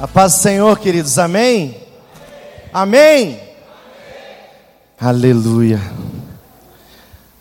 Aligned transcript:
A 0.00 0.08
paz 0.08 0.32
do 0.32 0.38
Senhor, 0.38 0.78
queridos, 0.78 1.18
amém? 1.18 1.76
Amém? 2.72 3.38
amém? 3.38 3.40
Aleluia. 4.98 5.78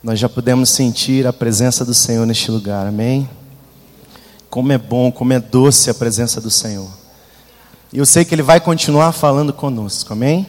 Nós 0.03 0.19
já 0.19 0.27
podemos 0.27 0.69
sentir 0.69 1.25
a 1.25 1.31
presença 1.31 1.85
do 1.85 1.93
Senhor 1.93 2.25
neste 2.25 2.51
lugar, 2.51 2.85
amém? 2.85 3.29
Como 4.49 4.73
é 4.73 4.77
bom, 4.77 5.09
como 5.09 5.31
é 5.31 5.39
doce 5.39 5.89
a 5.89 5.93
presença 5.93 6.41
do 6.41 6.51
Senhor. 6.51 6.89
E 7.93 7.97
eu 7.99 8.05
sei 8.05 8.25
que 8.25 8.35
Ele 8.35 8.43
vai 8.43 8.59
continuar 8.59 9.13
falando 9.13 9.53
conosco, 9.53 10.11
amém? 10.11 10.45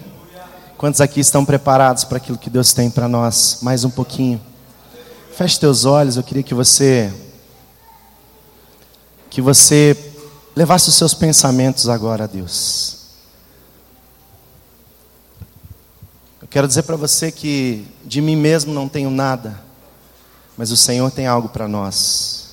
Quantos 0.77 1.01
aqui 1.01 1.21
estão 1.21 1.45
preparados 1.45 2.03
para 2.03 2.17
aquilo 2.17 2.39
que 2.39 2.51
Deus 2.51 2.73
tem 2.73 2.91
para 2.91 3.07
nós? 3.07 3.61
Mais 3.63 3.85
um 3.85 3.91
pouquinho. 3.91 4.41
Feche 5.33 5.61
teus 5.61 5.85
olhos, 5.85 6.17
eu 6.17 6.25
queria 6.25 6.43
que 6.43 6.55
você. 6.55 7.13
Que 9.31 9.41
você 9.41 10.10
levasse 10.55 10.89
os 10.89 10.95
seus 10.95 11.15
pensamentos 11.15 11.89
agora 11.89 12.25
a 12.25 12.27
Deus. 12.27 12.99
Eu 16.43 16.49
quero 16.49 16.67
dizer 16.67 16.83
para 16.83 16.97
você 16.97 17.31
que 17.31 17.87
de 18.05 18.21
mim 18.21 18.37
mesmo 18.37 18.73
não 18.73 18.89
tenho 18.89 19.11
nada, 19.11 19.61
mas 20.57 20.71
o 20.71 20.77
Senhor 20.77 21.11
tem 21.11 21.27
algo 21.27 21.49
para 21.49 21.69
nós. 21.69 22.51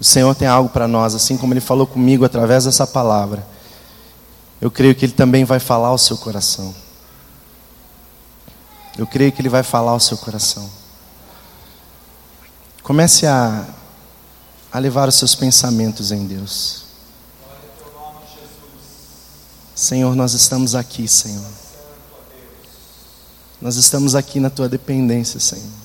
O 0.00 0.04
Senhor 0.04 0.34
tem 0.34 0.48
algo 0.48 0.68
para 0.68 0.88
nós, 0.88 1.14
assim 1.14 1.36
como 1.36 1.54
Ele 1.54 1.60
falou 1.60 1.86
comigo 1.86 2.24
através 2.24 2.64
dessa 2.64 2.86
palavra. 2.86 3.46
Eu 4.60 4.70
creio 4.70 4.94
que 4.94 5.04
Ele 5.04 5.12
também 5.12 5.44
vai 5.44 5.60
falar 5.60 5.88
ao 5.88 5.98
seu 5.98 6.16
coração. 6.18 6.74
Eu 8.98 9.06
creio 9.06 9.30
que 9.30 9.40
Ele 9.40 9.48
vai 9.48 9.62
falar 9.62 9.92
ao 9.92 10.00
seu 10.00 10.18
coração. 10.18 10.68
Comece 12.82 13.26
a 13.26 13.64
a 14.72 14.78
levar 14.78 15.06
os 15.06 15.16
seus 15.16 15.34
pensamentos 15.34 16.10
em 16.10 16.26
Deus. 16.26 16.81
Senhor, 19.74 20.14
nós 20.14 20.34
estamos 20.34 20.74
aqui, 20.74 21.08
Senhor. 21.08 21.44
Nós 23.60 23.76
estamos 23.76 24.14
aqui 24.14 24.38
na 24.38 24.50
tua 24.50 24.68
dependência, 24.68 25.40
Senhor. 25.40 25.82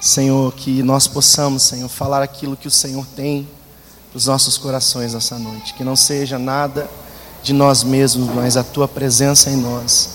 Senhor, 0.00 0.52
que 0.54 0.82
nós 0.82 1.06
possamos, 1.06 1.62
Senhor, 1.62 1.88
falar 1.88 2.22
aquilo 2.22 2.56
que 2.56 2.66
o 2.66 2.70
Senhor 2.70 3.06
tem 3.14 3.48
nos 4.12 4.26
nossos 4.26 4.58
corações 4.58 5.12
nessa 5.14 5.38
noite. 5.38 5.74
Que 5.74 5.84
não 5.84 5.94
seja 5.94 6.38
nada 6.38 6.90
de 7.42 7.52
nós 7.52 7.84
mesmos, 7.84 8.34
mas 8.34 8.56
a 8.56 8.64
tua 8.64 8.88
presença 8.88 9.50
em 9.50 9.56
nós, 9.56 10.08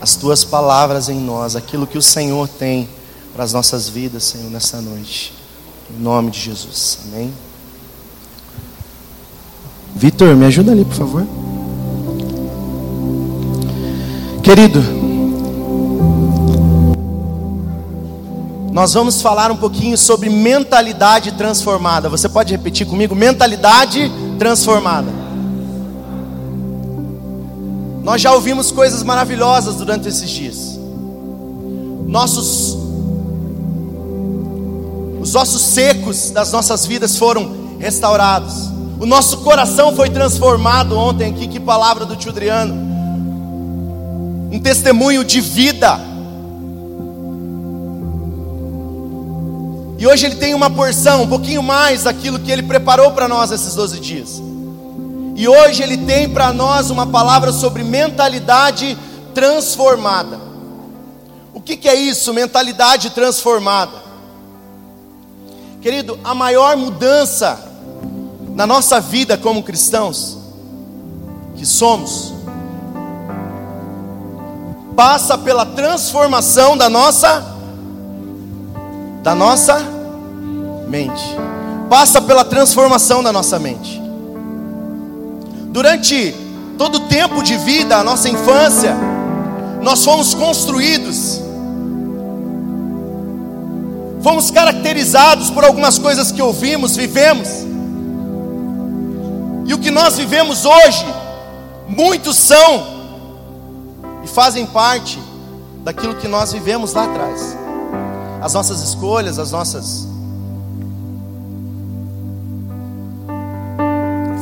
as 0.00 0.16
tuas 0.16 0.42
palavras 0.42 1.08
em 1.08 1.20
nós, 1.20 1.54
aquilo 1.54 1.86
que 1.86 1.98
o 1.98 2.02
Senhor 2.02 2.48
tem 2.48 2.88
para 3.32 3.44
as 3.44 3.52
nossas 3.52 3.88
vidas, 3.88 4.24
Senhor, 4.24 4.50
nessa 4.50 4.80
noite. 4.80 5.32
Em 5.90 6.02
nome 6.02 6.30
de 6.30 6.40
Jesus. 6.40 6.98
Amém. 7.04 7.32
Vitor, 9.94 10.34
me 10.34 10.46
ajuda 10.46 10.72
ali, 10.72 10.84
por 10.84 10.94
favor. 10.94 11.41
Querido, 14.42 14.82
nós 18.72 18.92
vamos 18.92 19.22
falar 19.22 19.52
um 19.52 19.56
pouquinho 19.56 19.96
sobre 19.96 20.28
mentalidade 20.28 21.30
transformada. 21.32 22.08
Você 22.08 22.28
pode 22.28 22.52
repetir 22.52 22.84
comigo? 22.84 23.14
Mentalidade 23.14 24.10
transformada. 24.40 25.08
Nós 28.02 28.20
já 28.20 28.32
ouvimos 28.32 28.72
coisas 28.72 29.04
maravilhosas 29.04 29.76
durante 29.76 30.08
esses 30.08 30.28
dias. 30.28 30.78
Nossos 32.06 32.76
os 35.20 35.36
ossos 35.36 35.62
secos 35.62 36.30
das 36.30 36.50
nossas 36.50 36.84
vidas 36.84 37.16
foram 37.16 37.76
restaurados. 37.78 38.72
O 38.98 39.06
nosso 39.06 39.38
coração 39.38 39.94
foi 39.94 40.10
transformado 40.10 40.98
ontem 40.98 41.30
aqui, 41.30 41.46
que 41.46 41.60
palavra 41.60 42.04
do 42.04 42.16
tio 42.16 42.30
Adriano. 42.32 42.91
Um 44.52 44.60
testemunho 44.60 45.24
de 45.24 45.40
vida. 45.40 45.98
E 49.98 50.06
hoje 50.06 50.26
ele 50.26 50.34
tem 50.36 50.52
uma 50.52 50.68
porção, 50.68 51.22
um 51.22 51.28
pouquinho 51.28 51.62
mais 51.62 52.04
daquilo 52.04 52.38
que 52.38 52.50
ele 52.50 52.62
preparou 52.62 53.12
para 53.12 53.26
nós 53.26 53.50
esses 53.50 53.74
12 53.74 54.00
dias. 54.00 54.42
E 55.36 55.48
hoje 55.48 55.82
ele 55.82 55.96
tem 55.96 56.28
para 56.28 56.52
nós 56.52 56.90
uma 56.90 57.06
palavra 57.06 57.52
sobre 57.52 57.82
mentalidade 57.82 58.98
transformada. 59.32 60.38
O 61.54 61.60
que, 61.60 61.76
que 61.76 61.88
é 61.88 61.94
isso, 61.94 62.34
mentalidade 62.34 63.10
transformada? 63.10 64.02
Querido, 65.80 66.18
a 66.22 66.34
maior 66.34 66.76
mudança 66.76 67.58
na 68.54 68.66
nossa 68.66 69.00
vida 69.00 69.36
como 69.36 69.62
cristãos, 69.62 70.38
que 71.56 71.66
somos, 71.66 72.31
passa 74.96 75.38
pela 75.38 75.64
transformação 75.64 76.76
da 76.76 76.88
nossa 76.88 77.50
da 79.22 79.34
nossa 79.34 79.80
mente. 80.88 81.22
Passa 81.88 82.20
pela 82.20 82.44
transformação 82.44 83.22
da 83.22 83.32
nossa 83.32 83.58
mente. 83.58 84.00
Durante 85.66 86.34
todo 86.76 86.96
o 86.96 87.00
tempo 87.00 87.42
de 87.42 87.56
vida, 87.56 87.96
a 87.96 88.04
nossa 88.04 88.28
infância, 88.28 88.96
nós 89.80 90.04
fomos 90.04 90.34
construídos 90.34 91.40
Fomos 94.22 94.52
caracterizados 94.52 95.50
por 95.50 95.64
algumas 95.64 95.98
coisas 95.98 96.30
que 96.30 96.40
ouvimos, 96.40 96.94
vivemos. 96.94 97.48
E 99.66 99.74
o 99.74 99.78
que 99.78 99.90
nós 99.90 100.16
vivemos 100.16 100.64
hoje, 100.64 101.04
muitos 101.88 102.36
são 102.36 102.91
e 104.22 104.28
fazem 104.28 104.66
parte 104.66 105.20
daquilo 105.84 106.14
que 106.14 106.28
nós 106.28 106.52
vivemos 106.52 106.92
lá 106.92 107.04
atrás. 107.04 107.56
As 108.40 108.54
nossas 108.54 108.82
escolhas, 108.82 109.38
as 109.38 109.52
nossas. 109.52 110.08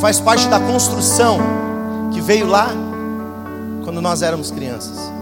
Faz 0.01 0.19
parte 0.19 0.49
da 0.49 0.59
construção 0.59 1.39
que 2.13 2.21
veio 2.21 2.47
lá 2.47 2.69
quando 3.85 4.01
nós 4.01 4.23
éramos 4.23 4.51
crianças 4.51 5.21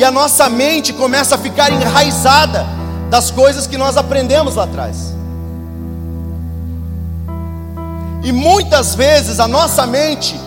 e 0.00 0.04
a 0.04 0.10
nossa 0.10 0.48
mente 0.48 0.94
começa 0.94 1.34
a 1.34 1.38
ficar 1.38 1.70
enraizada 1.70 2.64
das 3.10 3.30
coisas 3.30 3.66
que 3.66 3.76
nós 3.76 3.98
aprendemos 3.98 4.54
lá 4.54 4.64
atrás. 4.64 5.14
E 8.22 8.32
muitas 8.32 8.94
vezes 8.94 9.38
a 9.38 9.46
nossa 9.46 9.86
mente 9.86 10.40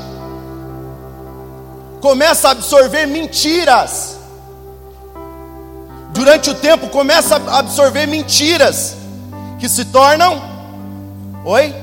começa 2.04 2.50
a 2.50 2.52
absorver 2.52 3.06
mentiras. 3.06 4.18
Durante 6.12 6.50
o 6.50 6.54
tempo 6.54 6.90
começa 6.90 7.38
a 7.38 7.60
absorver 7.60 8.06
mentiras 8.06 8.98
que 9.58 9.70
se 9.70 9.86
tornam 9.86 10.52
Oi? 11.46 11.74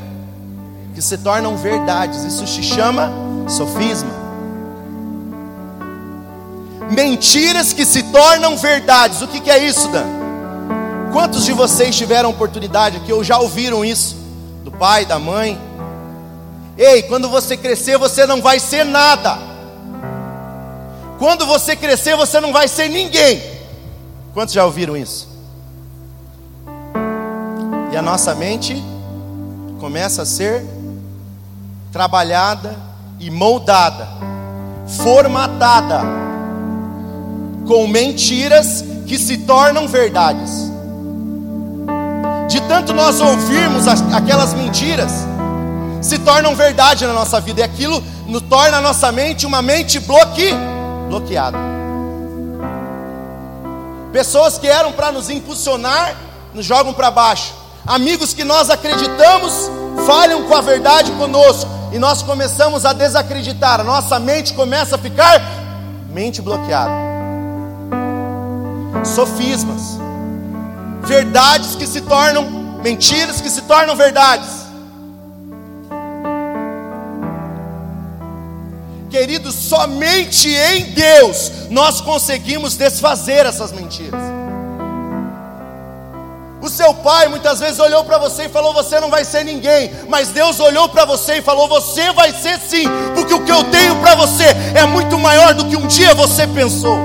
Que 0.94 1.00
se 1.00 1.16
tornam 1.16 1.56
verdades. 1.56 2.22
Isso 2.22 2.46
se 2.46 2.62
chama 2.62 3.10
sofisma 3.48 4.20
mentiras 6.90 7.72
que 7.72 7.86
se 7.86 8.02
tornam 8.02 8.56
verdades. 8.56 9.22
O 9.22 9.28
que, 9.28 9.40
que 9.40 9.50
é 9.50 9.64
isso, 9.64 9.88
Dan? 9.88 10.04
Quantos 11.12 11.44
de 11.44 11.52
vocês 11.52 11.96
tiveram 11.96 12.30
oportunidade 12.30 12.98
que 13.00 13.12
ou 13.12 13.22
já 13.22 13.38
ouviram 13.38 13.84
isso 13.84 14.16
do 14.64 14.72
pai, 14.72 15.06
da 15.06 15.18
mãe? 15.18 15.58
Ei, 16.76 17.04
quando 17.04 17.28
você 17.28 17.56
crescer, 17.56 17.96
você 17.96 18.26
não 18.26 18.42
vai 18.42 18.58
ser 18.58 18.84
nada. 18.84 19.49
Quando 21.20 21.44
você 21.44 21.76
crescer, 21.76 22.16
você 22.16 22.40
não 22.40 22.50
vai 22.50 22.66
ser 22.66 22.88
ninguém. 22.88 23.42
Quantos 24.32 24.54
já 24.54 24.64
ouviram 24.64 24.96
isso? 24.96 25.28
E 27.92 27.96
a 27.96 28.00
nossa 28.00 28.34
mente 28.34 28.82
começa 29.78 30.22
a 30.22 30.24
ser 30.24 30.64
trabalhada 31.92 32.74
e 33.18 33.30
moldada, 33.30 34.08
formatada 34.86 36.00
com 37.68 37.86
mentiras 37.86 38.82
que 39.06 39.18
se 39.18 39.36
tornam 39.38 39.86
verdades. 39.86 40.70
De 42.48 42.62
tanto 42.62 42.94
nós 42.94 43.20
ouvirmos 43.20 43.86
aquelas 43.86 44.54
mentiras, 44.54 45.12
se 46.00 46.18
tornam 46.18 46.56
verdade 46.56 47.06
na 47.06 47.12
nossa 47.12 47.42
vida, 47.42 47.60
e 47.60 47.64
aquilo 47.64 48.02
nos 48.26 48.40
torna 48.40 48.78
a 48.78 48.80
nossa 48.80 49.12
mente 49.12 49.44
uma 49.44 49.60
mente 49.60 50.00
bloque, 50.00 50.54
bloqueada. 51.10 51.58
Pessoas 54.12 54.56
que 54.56 54.66
eram 54.66 54.92
para 54.92 55.12
nos 55.12 55.28
impulsionar, 55.28 56.16
nos 56.54 56.64
jogam 56.64 56.94
para 56.94 57.10
baixo. 57.10 57.52
Amigos 57.86 58.32
que 58.32 58.44
nós 58.44 58.70
acreditamos, 58.70 59.70
falham 60.06 60.44
com 60.44 60.54
a 60.54 60.60
verdade 60.62 61.12
conosco, 61.12 61.68
e 61.92 61.98
nós 61.98 62.22
começamos 62.22 62.86
a 62.86 62.92
desacreditar, 62.92 63.80
a 63.80 63.84
nossa 63.84 64.18
mente 64.18 64.54
começa 64.54 64.94
a 64.94 64.98
ficar 64.98 65.42
mente 66.08 66.40
bloqueada 66.40 67.10
sofismas, 69.04 69.98
verdades 71.02 71.74
que 71.74 71.86
se 71.86 72.00
tornam 72.02 72.44
mentiras, 72.82 73.40
que 73.40 73.50
se 73.50 73.62
tornam 73.62 73.96
verdades. 73.96 74.59
Queridos, 79.10 79.56
somente 79.56 80.48
em 80.48 80.84
Deus 80.92 81.50
nós 81.68 82.00
conseguimos 82.00 82.76
desfazer 82.76 83.44
essas 83.44 83.72
mentiras. 83.72 84.22
O 86.62 86.68
seu 86.68 86.94
pai 86.94 87.26
muitas 87.26 87.58
vezes 87.58 87.80
olhou 87.80 88.04
para 88.04 88.18
você 88.18 88.44
e 88.44 88.48
falou: 88.48 88.72
Você 88.74 89.00
não 89.00 89.10
vai 89.10 89.24
ser 89.24 89.44
ninguém. 89.44 89.90
Mas 90.08 90.28
Deus 90.28 90.60
olhou 90.60 90.88
para 90.88 91.04
você 91.04 91.38
e 91.38 91.42
falou: 91.42 91.66
Você 91.68 92.12
vai 92.12 92.32
ser 92.32 92.58
sim, 92.60 92.84
porque 93.14 93.34
o 93.34 93.44
que 93.44 93.50
eu 93.50 93.64
tenho 93.64 93.96
para 93.96 94.14
você 94.14 94.44
é 94.74 94.84
muito 94.84 95.18
maior 95.18 95.54
do 95.54 95.64
que 95.64 95.76
um 95.76 95.86
dia 95.86 96.14
você 96.14 96.46
pensou. 96.46 96.96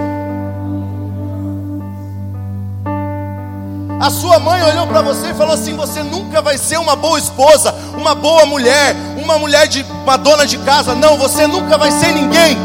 A 3.99 4.09
sua 4.11 4.37
mãe 4.37 4.61
olhou 4.61 4.85
para 4.85 5.01
você 5.01 5.31
e 5.31 5.33
falou 5.33 5.53
assim: 5.53 5.75
Você 5.75 6.03
nunca 6.03 6.41
vai 6.41 6.57
ser 6.57 6.77
uma 6.77 6.95
boa 6.95 7.17
esposa, 7.17 7.73
uma 7.97 8.13
boa 8.13 8.45
mulher, 8.45 8.93
uma 9.25 9.37
mulher 9.37 9.67
de 9.67 9.83
uma 10.03 10.17
dona 10.17 10.45
de 10.45 10.57
casa. 10.59 10.95
Não, 10.95 11.17
você 11.17 11.45
nunca 11.47 11.77
vai 11.77 11.91
ser 11.91 12.13
ninguém. 12.13 12.57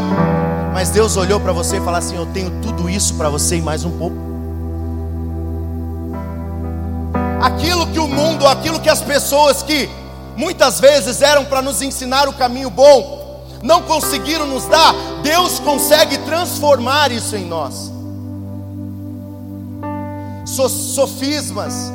Mas 0.73 0.89
Deus 0.89 1.17
olhou 1.17 1.39
para 1.39 1.51
você 1.51 1.77
e 1.77 1.79
falou 1.81 1.95
assim: 1.95 2.15
Eu 2.15 2.25
tenho 2.27 2.49
tudo 2.61 2.89
isso 2.89 3.15
para 3.15 3.29
você 3.29 3.57
e 3.57 3.61
mais 3.61 3.83
um 3.83 3.91
pouco. 3.91 4.31
aquilo 7.41 7.87
que 7.87 7.99
o 7.99 8.07
mundo, 8.07 8.47
aquilo 8.47 8.79
que 8.79 8.89
as 8.89 9.01
pessoas 9.01 9.63
que 9.63 9.89
muitas 10.35 10.79
vezes 10.79 11.21
eram 11.21 11.45
para 11.45 11.61
nos 11.61 11.81
ensinar 11.81 12.29
o 12.29 12.33
caminho 12.33 12.69
bom, 12.69 13.45
não 13.61 13.83
conseguiram 13.83 14.47
nos 14.47 14.65
dar, 14.65 14.93
Deus 15.21 15.59
consegue 15.59 16.17
transformar 16.19 17.11
isso 17.11 17.35
em 17.35 17.45
nós. 17.45 17.91
Sofismas 20.45 21.91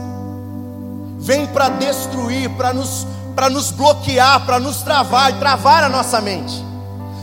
vêm 1.18 1.46
para 1.46 1.68
destruir, 1.70 2.48
para 2.50 2.72
nos, 2.72 3.06
para 3.36 3.50
nos 3.50 3.70
bloquear, 3.70 4.46
para 4.46 4.58
nos 4.58 4.78
travar, 4.78 5.38
travar 5.38 5.84
a 5.84 5.90
nossa 5.90 6.22
mente. 6.22 6.64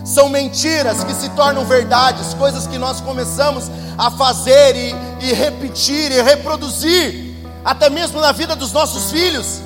São 0.05 0.29
mentiras 0.29 1.03
que 1.03 1.13
se 1.13 1.27
tornam 1.29 1.65
verdades, 1.65 2.35
coisas 2.35 2.67
que 2.67 2.77
nós 2.77 3.01
começamos 3.01 3.71
a 3.97 4.11
fazer 4.11 4.75
e, 4.75 4.95
e 5.25 5.33
repetir 5.33 6.11
e 6.11 6.21
reproduzir 6.21 7.33
até 7.65 7.89
mesmo 7.89 8.21
na 8.21 8.31
vida 8.31 8.55
dos 8.55 8.71
nossos 8.71 9.11
filhos. 9.11 9.59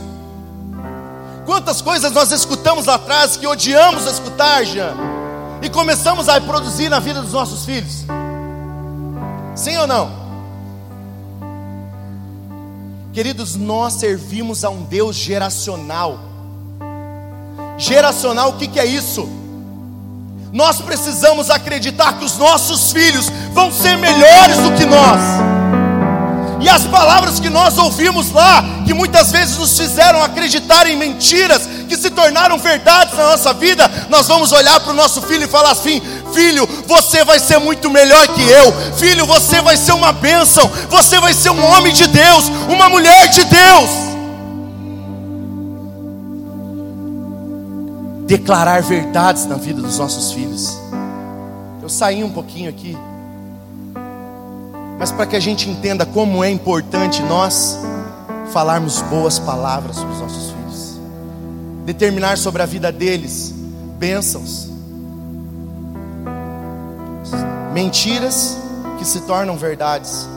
Quantas 1.45 1.81
coisas 1.81 2.13
nós 2.13 2.31
escutamos 2.31 2.85
lá 2.85 2.95
atrás 2.95 3.35
que 3.35 3.45
odiamos 3.45 4.05
escutar, 4.05 4.63
Jean, 4.63 4.93
e 5.61 5.69
começamos 5.69 6.29
a 6.29 6.35
reproduzir 6.35 6.89
na 6.89 6.99
vida 6.99 7.21
dos 7.21 7.33
nossos 7.33 7.65
filhos? 7.65 8.05
Sim 9.53 9.75
ou 9.77 9.87
não? 9.87 10.11
Queridos, 13.11 13.55
nós 13.55 13.93
servimos 13.93 14.63
a 14.63 14.69
um 14.69 14.83
Deus 14.83 15.15
geracional. 15.15 16.26
Geracional, 17.77 18.49
o 18.49 18.53
que, 18.53 18.67
que 18.67 18.79
é 18.79 18.85
isso? 18.85 19.29
Nós 20.51 20.81
precisamos 20.81 21.49
acreditar 21.49 22.13
que 22.13 22.25
os 22.25 22.37
nossos 22.37 22.91
filhos 22.91 23.29
vão 23.53 23.71
ser 23.71 23.97
melhores 23.97 24.57
do 24.57 24.71
que 24.71 24.85
nós. 24.85 25.21
E 26.59 26.67
as 26.67 26.85
palavras 26.85 27.39
que 27.39 27.49
nós 27.49 27.77
ouvimos 27.77 28.31
lá, 28.31 28.63
que 28.85 28.93
muitas 28.93 29.31
vezes 29.31 29.57
nos 29.57 29.77
fizeram 29.77 30.23
acreditar 30.23 30.87
em 30.87 30.95
mentiras, 30.95 31.69
que 31.87 31.95
se 31.95 32.09
tornaram 32.09 32.57
verdades 32.57 33.15
na 33.15 33.27
nossa 33.27 33.53
vida, 33.53 33.89
nós 34.09 34.27
vamos 34.27 34.51
olhar 34.51 34.79
para 34.79 34.91
o 34.91 34.95
nosso 34.95 35.21
filho 35.21 35.43
e 35.43 35.47
falar 35.47 35.71
assim: 35.71 36.01
Filho, 36.33 36.67
você 36.87 37.23
vai 37.23 37.39
ser 37.39 37.59
muito 37.59 37.89
melhor 37.89 38.27
que 38.29 38.41
eu. 38.41 38.73
Filho, 38.97 39.25
você 39.25 39.61
vai 39.61 39.77
ser 39.77 39.91
uma 39.91 40.11
bênção. 40.11 40.69
Você 40.89 41.19
vai 41.19 41.33
ser 41.33 41.51
um 41.51 41.63
homem 41.63 41.93
de 41.93 42.07
Deus, 42.07 42.45
uma 42.67 42.89
mulher 42.89 43.27
de 43.27 43.43
Deus. 43.43 44.06
Declarar 48.27 48.83
verdades 48.83 49.47
na 49.47 49.55
vida 49.55 49.81
dos 49.81 49.97
nossos 49.97 50.31
filhos. 50.31 50.77
Eu 51.81 51.89
saí 51.89 52.23
um 52.23 52.29
pouquinho 52.29 52.69
aqui 52.69 52.95
mas 54.97 55.11
para 55.11 55.25
que 55.25 55.35
a 55.35 55.39
gente 55.39 55.69
entenda 55.69 56.05
como 56.05 56.43
é 56.43 56.49
importante 56.49 57.21
nós 57.21 57.77
falarmos 58.51 59.01
boas 59.03 59.37
palavras 59.37 59.95
sobre 59.95 60.13
os 60.13 60.19
nossos 60.19 60.51
filhos, 60.51 60.99
determinar 61.85 62.37
sobre 62.37 62.63
a 62.63 62.65
vida 62.65 62.91
deles 62.91 63.53
bênçãos, 63.99 64.69
mentiras 67.73 68.57
que 68.97 69.05
se 69.05 69.21
tornam 69.21 69.55
verdades. 69.55 70.27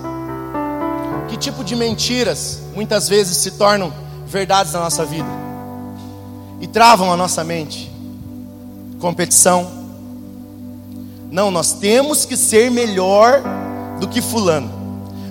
Que 1.28 1.36
tipo 1.36 1.62
de 1.62 1.76
mentiras 1.76 2.60
muitas 2.74 3.08
vezes 3.08 3.36
se 3.36 3.52
tornam 3.52 3.92
verdades 4.26 4.72
na 4.72 4.80
nossa 4.80 5.04
vida 5.04 5.49
e 6.60 6.66
travam 6.66 7.12
a 7.12 7.16
nossa 7.16 7.42
mente? 7.42 7.90
Competição. 9.00 9.70
Não, 11.30 11.50
nós 11.50 11.72
temos 11.72 12.24
que 12.24 12.36
ser 12.36 12.70
melhor 12.70 13.42
do 13.98 14.08
que 14.08 14.20
fulano. 14.20 14.70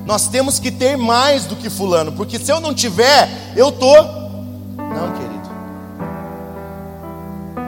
Nós 0.05 0.27
temos 0.27 0.59
que 0.59 0.71
ter 0.71 0.97
mais 0.97 1.45
do 1.45 1.55
que 1.55 1.69
fulano, 1.69 2.11
porque 2.13 2.39
se 2.39 2.51
eu 2.51 2.59
não 2.59 2.73
tiver, 2.73 3.29
eu 3.55 3.71
tô 3.71 3.93
Não, 3.93 5.11
querido. 5.13 5.49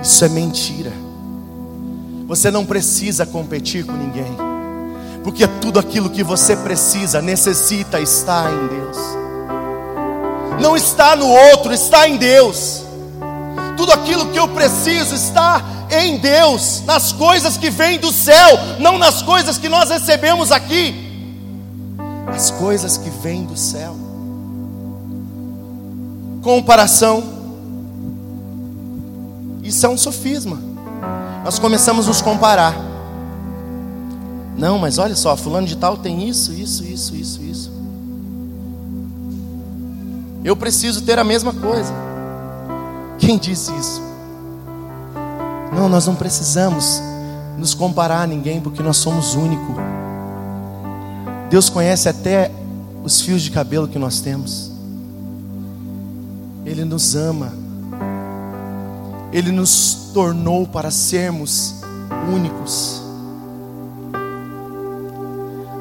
Isso 0.02 0.26
é 0.26 0.30
mentira. 0.30 0.92
Você 2.26 2.50
não 2.50 2.66
precisa 2.66 3.26
competir 3.26 3.86
com 3.86 3.92
ninguém. 3.92 4.36
Porque 5.24 5.46
tudo 5.48 5.80
aquilo 5.80 6.10
que 6.10 6.24
você 6.24 6.56
precisa, 6.56 7.22
necessita 7.22 8.00
estar 8.00 8.52
em 8.52 8.68
Deus. 8.68 8.98
Não 10.60 10.76
está 10.76 11.16
no 11.16 11.28
outro, 11.28 11.74
está 11.74 12.08
em 12.08 12.18
Deus. 12.18 12.84
Tudo 13.82 13.94
aquilo 13.94 14.28
que 14.28 14.38
eu 14.38 14.48
preciso 14.48 15.16
está 15.16 15.60
em 15.90 16.20
Deus, 16.20 16.84
nas 16.86 17.12
coisas 17.12 17.58
que 17.58 17.72
vêm 17.72 17.98
do 17.98 18.12
céu, 18.12 18.60
não 18.78 19.00
nas 19.00 19.24
coisas 19.24 19.58
que 19.58 19.68
nós 19.68 19.90
recebemos 19.90 20.52
aqui. 20.52 20.94
As 22.28 22.52
coisas 22.52 22.96
que 22.96 23.10
vêm 23.10 23.44
do 23.44 23.58
céu. 23.58 23.96
Comparação. 26.44 27.24
Isso 29.64 29.84
é 29.84 29.90
um 29.90 29.98
sofisma. 29.98 30.60
Nós 31.44 31.58
começamos 31.58 32.06
a 32.06 32.10
nos 32.10 32.22
comparar. 32.22 32.76
Não, 34.56 34.78
mas 34.78 35.00
olha 35.00 35.16
só, 35.16 35.36
fulano 35.36 35.66
de 35.66 35.76
tal 35.76 35.98
tem 35.98 36.30
isso, 36.30 36.54
isso, 36.54 36.84
isso, 36.86 37.16
isso, 37.16 37.42
isso. 37.42 37.72
Eu 40.44 40.56
preciso 40.56 41.02
ter 41.02 41.18
a 41.18 41.24
mesma 41.24 41.52
coisa. 41.52 42.11
Quem 43.22 43.38
disse 43.38 43.72
isso? 43.78 44.02
Não, 45.74 45.88
nós 45.88 46.08
não 46.08 46.16
precisamos 46.16 47.00
nos 47.56 47.76
comparar 47.76 48.24
a 48.24 48.28
ninguém, 48.28 48.60
porque 48.60 48.82
nós 48.82 48.98
somos 48.98 49.36
únicos. 49.36 49.76
Deus 51.50 51.70
conhece 51.70 52.10
até 52.10 52.52
os 53.04 53.22
fios 53.22 53.44
de 53.44 53.52
cabelo 53.52 53.88
que 53.88 54.00
nós 54.00 54.22
temos. 54.22 54.72
Ele 56.66 56.84
nos 56.84 57.16
ama. 57.16 57.54
Ele 59.32 59.52
nos 59.52 60.10
tornou 60.14 60.66
para 60.66 60.90
sermos 60.90 61.76
únicos. 62.34 63.04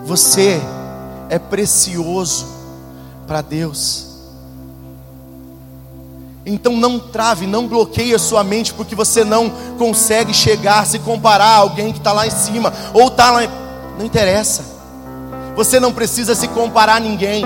Você 0.05 0.61
é 1.31 1.39
precioso 1.39 2.47
para 3.27 3.41
Deus. 3.41 4.10
Então 6.51 6.77
não 6.77 6.99
trave, 6.99 7.47
não 7.47 7.69
bloqueie 7.69 8.13
a 8.13 8.19
sua 8.19 8.43
mente 8.43 8.75
porque 8.75 8.95
você 8.95 9.25
não 9.25 9.49
consegue 9.79 10.35
chegar, 10.35 10.85
se 10.85 10.99
comparar 10.99 11.45
a 11.45 11.57
alguém 11.57 11.93
que 11.93 11.99
está 11.99 12.13
lá 12.13 12.27
em 12.27 12.31
cima 12.31 12.73
ou 12.93 13.07
está 13.07 13.31
lá. 13.31 13.43
Não 13.97 14.05
interessa. 14.05 14.65
Você 15.55 15.79
não 15.79 15.93
precisa 15.93 16.35
se 16.35 16.49
comparar 16.49 16.97
a 16.97 17.01
ninguém. 17.01 17.45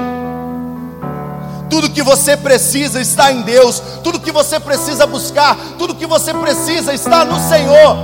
Tudo 1.68 1.90
que 1.90 2.02
você 2.02 2.36
precisa 2.36 3.00
está 3.00 3.30
em 3.30 3.42
Deus. 3.42 3.82
Tudo 4.02 4.20
que 4.20 4.32
você 4.32 4.58
precisa 4.58 5.06
buscar, 5.06 5.56
tudo 5.78 5.94
que 5.94 6.06
você 6.06 6.32
precisa 6.32 6.94
está 6.94 7.24
no 7.24 7.38
Senhor. 7.48 7.96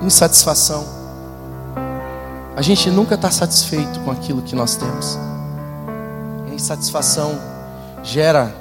Insatisfação. 0.00 0.86
A 2.56 2.62
gente 2.62 2.90
nunca 2.90 3.16
está 3.16 3.30
satisfeito 3.30 4.00
com 4.00 4.10
aquilo 4.10 4.40
que 4.42 4.54
nós 4.54 4.76
temos 4.76 5.31
insatisfação 6.62 7.40
gera 8.04 8.54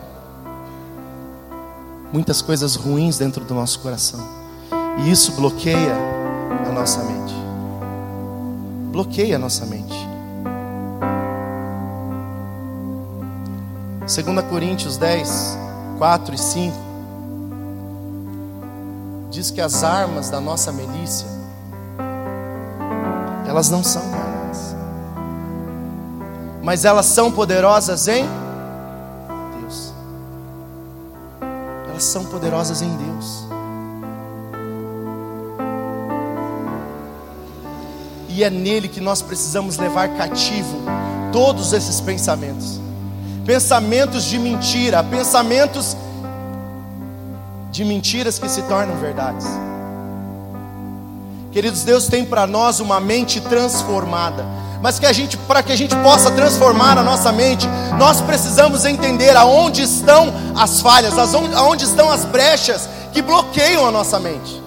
muitas 2.12 2.42
coisas 2.42 2.76
ruins 2.76 3.20
dentro 3.20 3.46
do 3.46 3.54
nosso 3.54 3.80
coração. 3.80 4.20
E 4.98 5.12
isso 5.12 5.34
bloqueia 5.34 5.96
a 6.68 6.72
nossa 6.72 7.04
mente. 7.04 7.34
Bloqueia 8.92 9.36
a 9.36 9.40
nossa 9.40 9.68
mente. 9.68 9.96
2 14.00 14.46
Coríntios 14.50 14.98
10, 14.98 15.58
4 16.00 16.36
e 16.36 16.38
5 16.38 16.78
diz 19.30 19.50
que 19.50 19.62
as 19.62 19.84
armas 19.84 20.30
da 20.30 20.42
nossa 20.42 20.74
milícia 20.74 21.28
elas 23.48 23.70
não 23.70 23.82
são 23.82 24.21
mas 26.62 26.86
elas 26.86 27.08
são 27.08 27.32
poderosas 27.32 28.08
em 28.08 28.26
Deus. 29.60 29.94
Elas 31.90 32.04
são 32.04 32.26
poderosas 32.26 32.82
em 32.82 32.96
Deus. 32.96 33.46
E 38.30 38.44
é 38.44 38.50
nele 38.50 38.88
que 38.88 39.02
nós 39.02 39.22
precisamos 39.22 39.78
levar 39.78 40.10
cativo 40.16 40.78
todos 41.32 41.74
esses 41.74 42.00
pensamentos. 42.00 42.80
Pensamentos 43.46 44.24
de 44.24 44.38
mentira, 44.38 45.04
pensamentos 45.04 45.98
de 47.72 47.84
mentiras 47.84 48.38
que 48.38 48.48
se 48.48 48.62
tornam 48.64 48.96
verdades. 48.98 49.48
Queridos, 51.52 51.84
Deus 51.84 52.08
tem 52.08 52.26
para 52.26 52.48
nós 52.48 52.80
uma 52.80 53.00
mente 53.00 53.42
transformada. 53.42 54.61
Mas 54.82 54.98
que 54.98 55.06
a 55.06 55.14
gente, 55.14 55.38
para 55.38 55.62
que 55.62 55.72
a 55.72 55.76
gente 55.76 55.96
possa 55.98 56.32
transformar 56.32 56.98
a 56.98 57.04
nossa 57.04 57.32
mente, 57.32 57.68
nós 58.00 58.20
precisamos 58.20 58.84
entender 58.84 59.38
aonde 59.38 59.84
estão 59.84 60.34
as 60.58 60.82
falhas, 60.82 61.14
aonde 61.18 61.86
estão 61.86 62.10
as 62.10 62.26
brechas 62.26 62.90
que 63.14 63.22
bloqueiam 63.22 63.86
a 63.86 63.92
nossa 63.92 64.20
mente. 64.20 64.60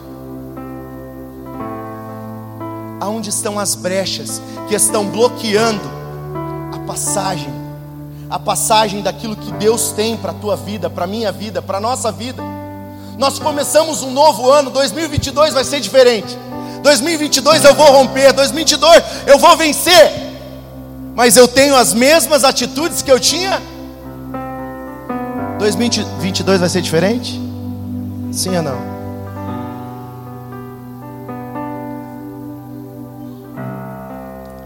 Aonde 3.00 3.28
estão 3.30 3.58
as 3.58 3.74
brechas 3.74 4.40
que 4.68 4.74
estão 4.74 5.04
bloqueando 5.06 5.82
a 6.72 6.78
passagem, 6.86 7.52
a 8.30 8.38
passagem 8.38 9.02
daquilo 9.02 9.34
que 9.34 9.50
Deus 9.54 9.90
tem 9.90 10.16
para 10.16 10.30
a 10.30 10.34
tua 10.34 10.56
vida, 10.56 10.88
para 10.88 11.04
a 11.04 11.08
minha 11.08 11.32
vida, 11.32 11.60
para 11.60 11.78
a 11.78 11.80
nossa 11.80 12.12
vida. 12.12 12.40
Nós 13.18 13.40
começamos 13.40 14.02
um 14.02 14.12
novo 14.12 14.48
ano, 14.48 14.70
2022 14.70 15.54
vai 15.54 15.64
ser 15.64 15.80
diferente. 15.80 16.38
2022 16.84 17.64
eu 17.64 17.74
vou 17.74 17.90
romper, 17.92 18.30
2022 18.34 19.02
eu 19.26 19.38
vou 19.38 19.56
vencer. 19.56 20.12
Mas 21.16 21.34
eu 21.34 21.48
tenho 21.48 21.74
as 21.74 21.94
mesmas 21.94 22.44
atitudes 22.44 23.00
que 23.00 23.10
eu 23.10 23.18
tinha. 23.18 23.58
2022 25.58 26.60
vai 26.60 26.68
ser 26.68 26.82
diferente? 26.82 27.40
Sim 28.30 28.56
ou 28.58 28.62
não? 28.62 28.94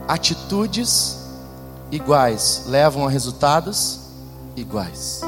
Atitudes 0.08 1.18
iguais 1.92 2.64
levam 2.66 3.06
a 3.06 3.10
resultados 3.10 4.00
iguais. 4.56 5.20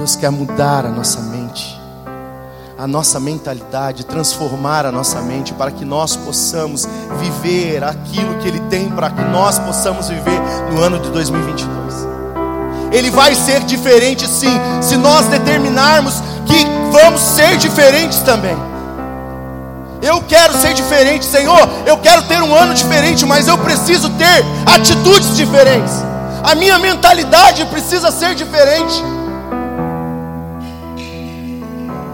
Deus 0.00 0.16
quer 0.16 0.30
mudar 0.30 0.86
a 0.86 0.88
nossa 0.88 1.20
mente, 1.20 1.78
a 2.78 2.86
nossa 2.86 3.20
mentalidade, 3.20 4.06
transformar 4.06 4.86
a 4.86 4.90
nossa 4.90 5.20
mente 5.20 5.52
para 5.52 5.70
que 5.70 5.84
nós 5.84 6.16
possamos 6.16 6.88
viver 7.18 7.84
aquilo 7.84 8.38
que 8.38 8.48
Ele 8.48 8.60
tem 8.70 8.88
para 8.88 9.10
que 9.10 9.20
nós 9.20 9.58
possamos 9.58 10.08
viver 10.08 10.40
no 10.72 10.80
ano 10.80 10.98
de 11.00 11.10
2022. 11.10 12.08
Ele 12.90 13.10
vai 13.10 13.34
ser 13.34 13.60
diferente 13.64 14.26
sim, 14.26 14.58
se 14.80 14.96
nós 14.96 15.26
determinarmos 15.26 16.14
que 16.46 16.64
vamos 16.90 17.20
ser 17.20 17.58
diferentes 17.58 18.20
também. 18.20 18.56
Eu 20.00 20.22
quero 20.22 20.58
ser 20.62 20.72
diferente, 20.72 21.26
Senhor. 21.26 21.68
Eu 21.84 21.98
quero 21.98 22.22
ter 22.22 22.40
um 22.40 22.54
ano 22.54 22.72
diferente, 22.72 23.26
mas 23.26 23.48
eu 23.48 23.58
preciso 23.58 24.08
ter 24.12 24.46
atitudes 24.64 25.36
diferentes. 25.36 25.92
A 26.42 26.54
minha 26.54 26.78
mentalidade 26.78 27.66
precisa 27.66 28.10
ser 28.10 28.34
diferente. 28.34 29.04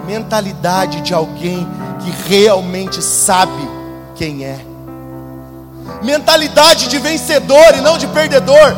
Mentalidade 0.07 1.01
de 1.01 1.13
alguém 1.13 1.67
que 2.01 2.11
realmente 2.29 3.03
sabe 3.03 3.69
quem 4.15 4.45
é. 4.45 4.59
Mentalidade 6.03 6.89
de 6.89 6.99
vencedor 6.99 7.75
e 7.77 7.81
não 7.81 7.99
de 7.99 8.07
perdedor. 8.07 8.77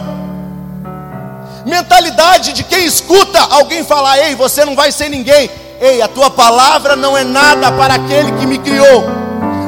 Mentalidade 1.67 2.53
de 2.55 2.65
quem 2.65 2.87
escuta 2.87 3.39
alguém 3.51 3.85
falar: 3.85 4.19
"Ei, 4.19 4.35
você 4.35 4.65
não 4.65 4.75
vai 4.75 4.91
ser 4.91 5.09
ninguém". 5.09 5.51
Ei, 5.81 6.03
a 6.03 6.09
tua 6.09 6.31
palavra 6.31 6.97
não 6.97 7.17
é 7.17 7.23
nada 7.23 7.71
para 7.73 7.95
aquele 7.95 8.33
que 8.33 8.47
me 8.47 8.59
criou. 8.59 9.05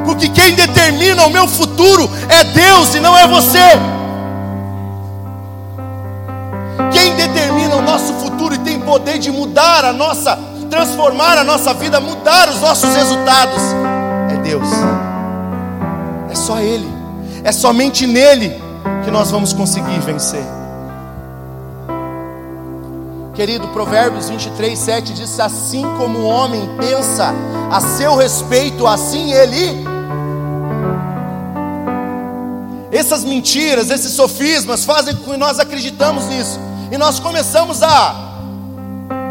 Porque 0.05 0.29
quem 0.29 0.55
determina 0.55 1.25
o 1.25 1.31
meu 1.31 1.47
futuro 1.47 2.11
é 2.29 2.43
Deus 2.43 2.95
e 2.95 3.01
não 3.01 3.17
é 3.17 3.29
você. 3.29 3.79
Quem 6.91 7.15
determina 7.15 7.77
o 7.77 7.83
nosso 7.83 8.13
futuro 8.15 8.55
e 8.55 8.59
tem 8.59 8.81
poder 8.81 9.19
de 9.19 9.31
mudar 9.31 9.85
a 9.85 9.93
nossa 9.93 10.37
transformar 10.71 11.37
a 11.37 11.45
nossa 11.45 11.75
vida, 11.75 12.01
mudar 12.01 12.49
os 12.49 12.61
nossos 12.61 12.95
resultados, 12.95 13.61
é 14.33 14.37
Deus. 14.37 14.69
É 16.31 16.35
só 16.35 16.61
Ele. 16.61 16.89
É 17.43 17.53
somente 17.53 18.07
nele 18.07 18.61
que 19.05 19.11
nós 19.11 19.31
vamos 19.31 19.53
conseguir 19.53 19.99
vencer. 20.01 20.45
Querido, 23.35 23.69
Provérbios 23.69 24.29
23, 24.29 24.79
7 24.79 25.13
diz: 25.15 25.41
Assim 25.41 25.83
como 25.97 26.19
o 26.19 26.25
homem 26.27 26.69
pensa 26.79 27.33
a 27.71 27.81
seu 27.81 28.15
respeito, 28.15 28.87
assim 28.87 29.33
ele. 29.33 29.85
Essas 32.93 33.25
mentiras, 33.25 33.89
esses 33.89 34.13
sofismas 34.13 34.85
fazem 34.85 35.15
com 35.17 35.33
que 35.33 35.37
nós 35.39 35.59
acreditamos 35.59 36.27
nisso. 36.27 36.61
E 36.93 36.99
nós 36.99 37.19
começamos 37.19 37.83
a 37.83 38.30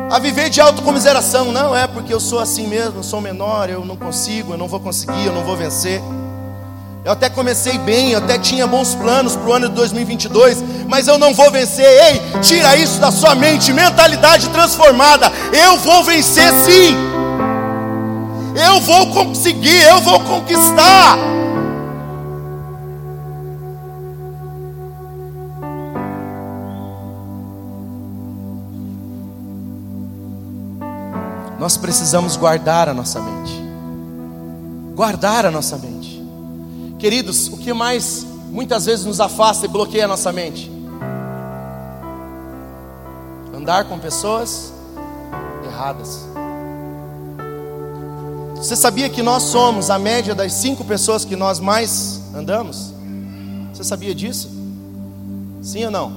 a 0.09 0.19
viver 0.19 0.49
de 0.49 0.59
autocomiseração. 0.59 1.51
Não 1.51 1.75
é 1.75 1.87
porque 1.87 2.13
eu 2.13 2.19
sou 2.19 2.39
assim 2.39 2.67
mesmo, 2.67 2.99
eu 2.99 3.03
sou 3.03 3.21
menor, 3.21 3.69
eu 3.69 3.85
não 3.85 3.95
consigo, 3.95 4.53
eu 4.53 4.57
não 4.57 4.67
vou 4.67 4.79
conseguir, 4.79 5.25
eu 5.25 5.33
não 5.33 5.43
vou 5.43 5.55
vencer. 5.55 6.01
Eu 7.05 7.13
até 7.13 7.29
comecei 7.29 7.77
bem, 7.77 8.11
eu 8.11 8.19
até 8.19 8.37
tinha 8.37 8.67
bons 8.67 8.93
planos 8.93 9.35
para 9.35 9.49
o 9.49 9.53
ano 9.53 9.69
de 9.69 9.75
2022, 9.75 10.63
mas 10.87 11.07
eu 11.07 11.17
não 11.17 11.33
vou 11.33 11.49
vencer. 11.49 11.85
Ei, 11.85 12.21
tira 12.41 12.75
isso 12.75 12.99
da 12.99 13.11
sua 13.11 13.35
mente, 13.35 13.71
mentalidade 13.71 14.49
transformada. 14.49 15.31
Eu 15.53 15.77
vou 15.77 16.03
vencer 16.03 16.51
sim. 16.65 16.95
Eu 18.67 18.81
vou 18.81 19.07
conseguir, 19.07 19.81
eu 19.83 20.01
vou 20.01 20.19
conquistar. 20.19 21.17
Nós 31.69 31.77
precisamos 31.77 32.35
guardar 32.35 32.89
a 32.89 32.95
nossa 32.95 33.21
mente. 33.21 33.53
Guardar 34.95 35.45
a 35.45 35.51
nossa 35.51 35.77
mente. 35.77 36.19
Queridos, 36.97 37.47
o 37.49 37.57
que 37.57 37.71
mais 37.73 38.25
muitas 38.49 38.87
vezes 38.87 39.05
nos 39.05 39.19
afasta 39.19 39.67
e 39.67 39.69
bloqueia 39.69 40.05
a 40.05 40.07
nossa 40.07 40.33
mente? 40.33 40.67
Andar 43.55 43.85
com 43.85 43.99
pessoas 43.99 44.73
erradas. 45.63 46.25
Você 48.55 48.75
sabia 48.75 49.07
que 49.07 49.21
nós 49.21 49.43
somos 49.43 49.91
a 49.91 49.99
média 49.99 50.33
das 50.33 50.53
cinco 50.53 50.83
pessoas 50.83 51.23
que 51.23 51.35
nós 51.35 51.59
mais 51.59 52.19
andamos? 52.33 52.95
Você 53.71 53.83
sabia 53.83 54.15
disso? 54.15 54.49
Sim 55.61 55.85
ou 55.85 55.91
não? 55.91 56.13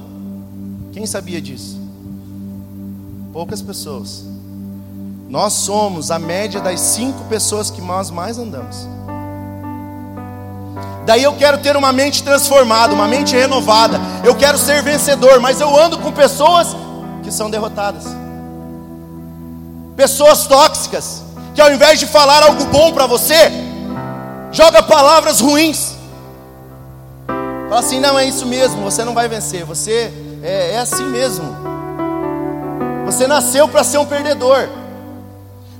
Quem 0.91 1.05
sabia 1.05 1.39
disso? 1.39 1.79
Poucas 3.31 3.61
pessoas. 3.61 4.32
Nós 5.33 5.53
somos 5.53 6.11
a 6.11 6.19
média 6.19 6.61
das 6.61 6.79
cinco 6.79 7.23
pessoas 7.23 7.71
que 7.71 7.81
nós 7.81 8.11
mais 8.11 8.37
andamos. 8.37 8.87
Daí 11.07 11.23
eu 11.23 11.33
quero 11.33 11.57
ter 11.57 11.75
uma 11.75 11.91
mente 11.91 12.21
transformada, 12.21 12.93
uma 12.93 13.07
mente 13.07 13.35
renovada. 13.35 13.99
Eu 14.23 14.35
quero 14.35 14.59
ser 14.59 14.83
vencedor, 14.83 15.39
mas 15.39 15.59
eu 15.59 15.75
ando 15.75 15.97
com 15.97 16.11
pessoas 16.11 16.75
que 17.23 17.31
são 17.31 17.49
derrotadas. 17.49 18.03
Pessoas 19.95 20.45
tóxicas, 20.45 21.23
que 21.55 21.61
ao 21.61 21.73
invés 21.73 21.99
de 21.99 22.05
falar 22.05 22.43
algo 22.43 22.65
bom 22.65 22.93
para 22.93 23.07
você, 23.07 23.51
joga 24.51 24.83
palavras 24.83 25.39
ruins. 25.39 25.95
Fala 27.69 27.79
assim: 27.79 27.99
não, 27.99 28.19
é 28.19 28.27
isso 28.27 28.45
mesmo, 28.45 28.83
você 28.83 29.03
não 29.03 29.15
vai 29.15 29.27
vencer, 29.27 29.65
você 29.65 30.13
é, 30.43 30.75
é 30.75 30.77
assim 30.77 31.05
mesmo. 31.05 31.57
Você 33.07 33.25
nasceu 33.25 33.67
para 33.67 33.83
ser 33.83 33.97
um 33.97 34.05
perdedor 34.05 34.82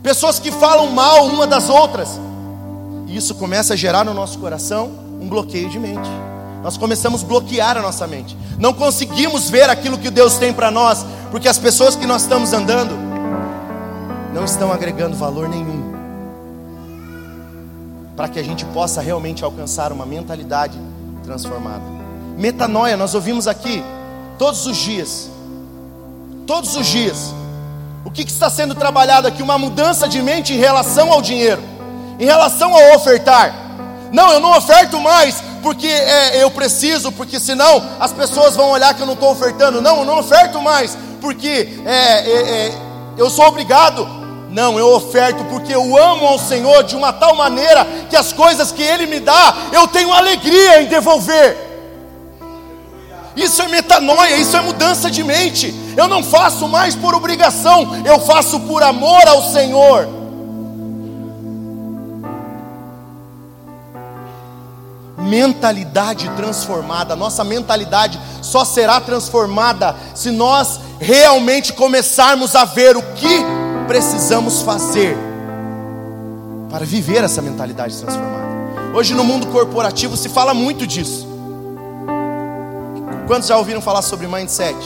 pessoas 0.03 0.37
que 0.37 0.51
falam 0.51 0.91
mal 0.91 1.25
uma 1.25 1.47
das 1.47 1.69
outras. 1.69 2.19
E 3.07 3.15
isso 3.15 3.33
começa 3.35 3.73
a 3.73 3.77
gerar 3.77 4.03
no 4.03 4.13
nosso 4.13 4.37
coração 4.37 4.91
um 5.19 5.29
bloqueio 5.29 5.69
de 5.69 5.79
mente. 5.79 6.09
Nós 6.61 6.77
começamos 6.77 7.23
a 7.23 7.25
bloquear 7.25 7.77
a 7.77 7.81
nossa 7.81 8.05
mente. 8.05 8.37
Não 8.59 8.73
conseguimos 8.73 9.49
ver 9.49 9.69
aquilo 9.69 9.97
que 9.97 10.09
Deus 10.09 10.37
tem 10.37 10.53
para 10.53 10.69
nós, 10.69 11.05
porque 11.31 11.47
as 11.47 11.57
pessoas 11.57 11.95
que 11.95 12.05
nós 12.05 12.23
estamos 12.23 12.51
andando 12.51 12.93
não 14.33 14.43
estão 14.43 14.71
agregando 14.71 15.15
valor 15.15 15.47
nenhum. 15.47 15.93
Para 18.15 18.27
que 18.27 18.39
a 18.39 18.43
gente 18.43 18.65
possa 18.65 19.01
realmente 19.01 19.43
alcançar 19.43 19.91
uma 19.91 20.05
mentalidade 20.05 20.77
transformada. 21.23 21.83
Metanoia, 22.37 22.97
nós 22.97 23.15
ouvimos 23.15 23.47
aqui 23.47 23.83
todos 24.37 24.65
os 24.65 24.77
dias. 24.77 25.29
Todos 26.45 26.75
os 26.75 26.85
dias 26.85 27.33
o 28.05 28.11
que, 28.11 28.25
que 28.25 28.31
está 28.31 28.49
sendo 28.49 28.75
trabalhado 28.75 29.27
aqui? 29.27 29.41
Uma 29.41 29.57
mudança 29.57 30.07
de 30.07 30.21
mente 30.21 30.53
em 30.53 30.57
relação 30.57 31.11
ao 31.11 31.21
dinheiro, 31.21 31.61
em 32.19 32.25
relação 32.25 32.73
ao 32.75 32.95
ofertar. 32.95 33.53
Não, 34.11 34.31
eu 34.31 34.39
não 34.39 34.55
oferto 34.57 34.99
mais 34.99 35.41
porque 35.63 35.87
é, 35.87 36.43
eu 36.43 36.51
preciso, 36.51 37.11
porque 37.13 37.39
senão 37.39 37.81
as 37.99 38.11
pessoas 38.11 38.55
vão 38.55 38.69
olhar 38.71 38.93
que 38.93 39.01
eu 39.01 39.05
não 39.05 39.13
estou 39.13 39.31
ofertando. 39.31 39.81
Não, 39.81 39.99
eu 39.99 40.05
não 40.05 40.19
oferto 40.19 40.61
mais, 40.61 40.97
porque 41.21 41.69
é, 41.85 41.95
é, 41.95 42.67
é, 42.67 42.73
eu 43.17 43.29
sou 43.29 43.45
obrigado. 43.45 44.05
Não, 44.49 44.77
eu 44.77 44.93
oferto 44.93 45.43
porque 45.45 45.73
eu 45.73 45.97
amo 45.97 46.27
ao 46.27 46.37
Senhor 46.37 46.83
de 46.83 46.95
uma 46.95 47.11
tal 47.11 47.35
maneira 47.35 47.87
que 48.09 48.15
as 48.15 48.31
coisas 48.31 48.71
que 48.71 48.83
Ele 48.83 49.07
me 49.07 49.19
dá, 49.19 49.55
eu 49.71 49.87
tenho 49.87 50.13
alegria 50.13 50.81
em 50.81 50.85
devolver. 50.85 51.72
Isso 53.35 53.61
é 53.61 53.67
metanoia, 53.67 54.37
isso 54.37 54.55
é 54.55 54.61
mudança 54.61 55.09
de 55.09 55.23
mente. 55.23 55.73
Eu 55.97 56.07
não 56.07 56.23
faço 56.23 56.67
mais 56.67 56.95
por 56.95 57.15
obrigação, 57.15 57.87
eu 58.05 58.19
faço 58.19 58.59
por 58.61 58.83
amor 58.83 59.27
ao 59.27 59.41
Senhor. 59.51 60.07
Mentalidade 65.17 66.29
transformada, 66.31 67.15
nossa 67.15 67.43
mentalidade 67.43 68.19
só 68.41 68.63
será 68.65 68.99
transformada 68.99 69.95
se 70.13 70.29
nós 70.29 70.79
realmente 70.99 71.73
começarmos 71.73 72.55
a 72.55 72.65
ver 72.65 72.95
o 72.97 73.01
que 73.13 73.43
precisamos 73.87 74.61
fazer 74.61 75.17
para 76.69 76.85
viver 76.85 77.23
essa 77.23 77.41
mentalidade 77.41 77.95
transformada. 77.97 78.43
Hoje 78.93 79.13
no 79.13 79.23
mundo 79.23 79.47
corporativo 79.47 80.15
se 80.15 80.29
fala 80.29 80.53
muito 80.53 80.85
disso. 80.85 81.32
Quantos 83.25 83.47
já 83.47 83.57
ouviram 83.57 83.79
falar 83.79 84.01
sobre 84.01 84.27
mindset? 84.27 84.77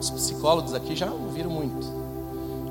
Os 0.00 0.08
psicólogos 0.08 0.72
aqui 0.72 0.96
já 0.96 1.10
ouviram 1.10 1.50
muito. 1.50 1.86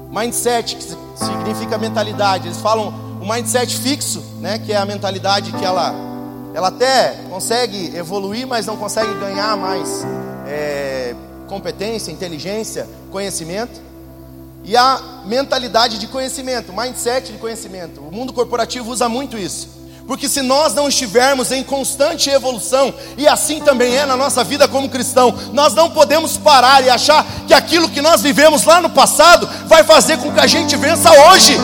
Mindset, 0.09 0.75
que 0.75 0.83
significa 0.83 1.77
mentalidade. 1.77 2.47
Eles 2.47 2.57
falam 2.57 2.91
o 3.21 3.31
mindset 3.31 3.77
fixo, 3.77 4.23
né, 4.39 4.57
que 4.57 4.73
é 4.73 4.77
a 4.77 4.85
mentalidade 4.85 5.51
que 5.51 5.63
ela, 5.63 5.93
ela 6.55 6.69
até 6.69 7.15
consegue 7.29 7.95
evoluir, 7.95 8.47
mas 8.47 8.65
não 8.65 8.75
consegue 8.75 9.13
ganhar 9.19 9.55
mais 9.55 10.03
é, 10.47 11.15
competência, 11.47 12.11
inteligência, 12.11 12.89
conhecimento. 13.11 13.79
E 14.63 14.75
a 14.75 15.21
mentalidade 15.25 15.99
de 15.99 16.07
conhecimento, 16.07 16.73
mindset 16.73 17.31
de 17.33 17.37
conhecimento. 17.37 18.01
O 18.01 18.11
mundo 18.11 18.33
corporativo 18.33 18.89
usa 18.89 19.07
muito 19.07 19.37
isso. 19.37 19.69
Porque 20.07 20.29
se 20.29 20.41
nós 20.41 20.73
não 20.73 20.87
estivermos 20.87 21.51
em 21.51 21.61
constante 21.61 22.29
evolução, 22.29 22.93
e 23.17 23.27
assim 23.27 23.59
também 23.59 23.93
é 23.93 24.05
na 24.05 24.15
nossa 24.15 24.41
vida 24.41 24.65
como 24.65 24.87
cristão, 24.87 25.37
nós 25.51 25.73
não 25.73 25.89
podemos 25.89 26.37
parar 26.37 26.81
e 26.81 26.89
achar 26.89 27.25
que 27.45 27.53
aquilo 27.53 27.89
que 27.89 28.01
nós 28.01 28.21
vivemos 28.21 28.63
lá 28.63 28.79
no 28.79 28.89
passado 28.89 29.49
vai 29.65 29.83
fazer 29.83 30.17
com 30.17 30.31
que 30.31 30.39
a 30.39 30.47
gente 30.47 30.77
vença 30.77 31.11
hoje. 31.11 31.57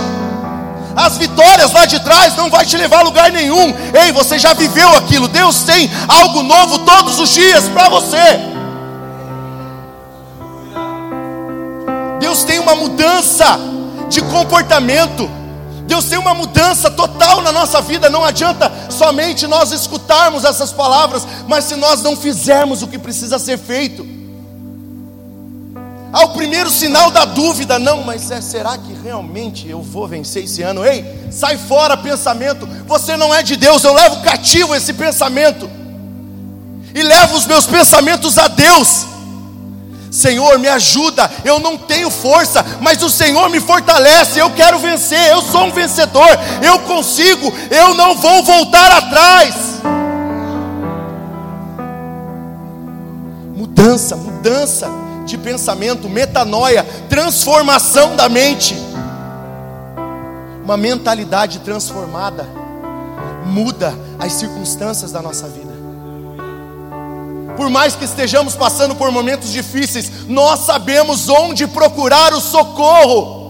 As 0.93 1.17
vitórias 1.17 1.71
lá 1.71 1.85
de 1.85 1.99
trás 2.01 2.35
não 2.35 2.49
vai 2.49 2.65
te 2.65 2.75
levar 2.75 2.99
a 2.99 3.03
lugar 3.03 3.31
nenhum. 3.31 3.73
Ei, 3.93 4.11
você 4.11 4.37
já 4.37 4.53
viveu 4.53 4.93
aquilo. 4.93 5.29
Deus 5.29 5.63
tem 5.63 5.89
algo 6.07 6.43
novo 6.43 6.79
todos 6.79 7.19
os 7.19 7.29
dias 7.29 7.69
para 7.69 7.87
você. 7.87 8.39
Deus 12.19 12.43
tem 12.43 12.59
uma 12.59 12.75
mudança 12.75 13.57
de 14.09 14.21
comportamento. 14.21 15.42
Deus 15.85 16.05
tem 16.05 16.17
uma 16.17 16.33
mudança 16.33 16.89
total 16.89 17.41
na 17.41 17.51
nossa 17.51 17.81
vida. 17.81 18.09
Não 18.09 18.23
adianta 18.23 18.71
somente 18.89 19.47
nós 19.47 19.71
escutarmos 19.71 20.45
essas 20.45 20.71
palavras, 20.71 21.27
mas 21.47 21.65
se 21.65 21.75
nós 21.75 22.01
não 22.01 22.15
fizermos 22.15 22.81
o 22.81 22.87
que 22.87 22.97
precisa 22.97 23.37
ser 23.37 23.57
feito. 23.57 24.13
Ao 26.13 26.29
primeiro 26.29 26.69
sinal 26.69 27.09
da 27.09 27.25
dúvida, 27.25 27.79
não, 27.79 28.03
mas 28.03 28.29
é, 28.29 28.39
será 28.39 28.77
que 28.77 28.93
realmente 28.93 29.67
eu 29.67 29.81
vou 29.81 30.07
vencer 30.07 30.43
esse 30.43 30.61
ano? 30.61 30.85
Ei, 30.85 31.03
sai 31.31 31.57
fora 31.57 31.97
pensamento, 31.97 32.69
você 32.85 33.17
não 33.17 33.33
é 33.33 33.41
de 33.41 33.55
Deus, 33.55 33.83
eu 33.83 33.93
levo 33.95 34.21
cativo 34.21 34.75
esse 34.75 34.93
pensamento, 34.93 35.67
e 36.93 37.01
levo 37.01 37.35
os 37.35 37.47
meus 37.47 37.65
pensamentos 37.65 38.37
a 38.37 38.47
Deus. 38.47 39.12
Senhor, 40.13 40.59
me 40.59 40.67
ajuda. 40.67 41.29
Eu 41.43 41.59
não 41.59 41.75
tenho 41.75 42.11
força, 42.11 42.63
mas 42.79 43.01
o 43.01 43.09
Senhor 43.09 43.49
me 43.49 43.59
fortalece. 43.59 44.37
Eu 44.37 44.51
quero 44.51 44.77
vencer. 44.77 45.31
Eu 45.31 45.41
sou 45.41 45.63
um 45.63 45.71
vencedor. 45.71 46.29
Eu 46.61 46.77
consigo. 46.81 47.51
Eu 47.71 47.95
não 47.95 48.15
vou 48.15 48.43
voltar 48.43 48.91
atrás. 48.91 49.55
Mudança, 53.55 54.15
mudança 54.15 54.87
de 55.25 55.35
pensamento, 55.35 56.07
metanoia, 56.07 56.83
transformação 57.09 58.15
da 58.15 58.29
mente. 58.29 58.75
Uma 60.63 60.77
mentalidade 60.77 61.57
transformada 61.59 62.47
muda 63.47 63.97
as 64.19 64.33
circunstâncias 64.33 65.11
da 65.11 65.23
nossa 65.23 65.47
vida. 65.47 65.72
Por 67.55 67.69
mais 67.69 67.95
que 67.95 68.05
estejamos 68.05 68.55
passando 68.55 68.95
por 68.95 69.11
momentos 69.11 69.51
difíceis, 69.51 70.27
nós 70.27 70.61
sabemos 70.61 71.29
onde 71.29 71.67
procurar 71.67 72.33
o 72.33 72.41
socorro. 72.41 73.43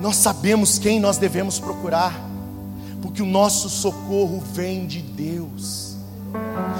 Nós 0.00 0.16
sabemos 0.16 0.78
quem 0.78 1.00
nós 1.00 1.16
devemos 1.16 1.58
procurar, 1.58 2.12
porque 3.00 3.22
o 3.22 3.26
nosso 3.26 3.70
socorro 3.70 4.42
vem 4.52 4.86
de 4.86 5.00
Deus. 5.00 5.94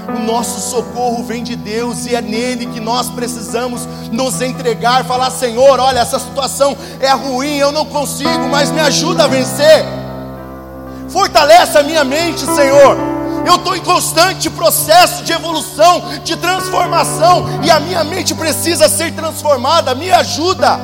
O 0.09 0.19
nosso 0.27 0.61
socorro 0.71 1.23
vem 1.25 1.43
de 1.43 1.57
Deus 1.57 2.07
e 2.07 2.15
é 2.15 2.21
nele 2.21 2.67
que 2.67 2.81
nós 2.81 3.09
precisamos 3.09 3.87
nos 4.11 4.43
entregar, 4.43 5.05
falar: 5.05 5.31
Senhor, 5.31 5.79
olha, 5.79 6.01
essa 6.01 6.19
situação 6.19 6.77
é 7.01 7.13
ruim, 7.13 7.57
eu 7.57 7.73
não 7.73 7.87
consigo, 7.87 8.49
mas 8.51 8.71
me 8.71 8.81
ajuda 8.81 9.25
a 9.25 9.29
vencer. 9.29 10.04
Fortalece 11.09 11.79
a 11.79 11.83
minha 11.83 12.05
mente, 12.05 12.41
Senhor. 12.41 12.97
Eu 13.47 13.57
estou 13.57 13.77
em 13.77 13.81
constante 13.81 14.49
processo 14.49 15.23
de 15.23 15.33
evolução, 15.33 16.03
de 16.25 16.37
transformação, 16.37 17.45
e 17.63 17.71
a 17.71 17.79
minha 17.79 18.03
mente 18.03 18.35
precisa 18.35 18.89
ser 18.89 19.13
transformada. 19.13 19.95
Me 19.95 20.11
ajuda. 20.11 20.79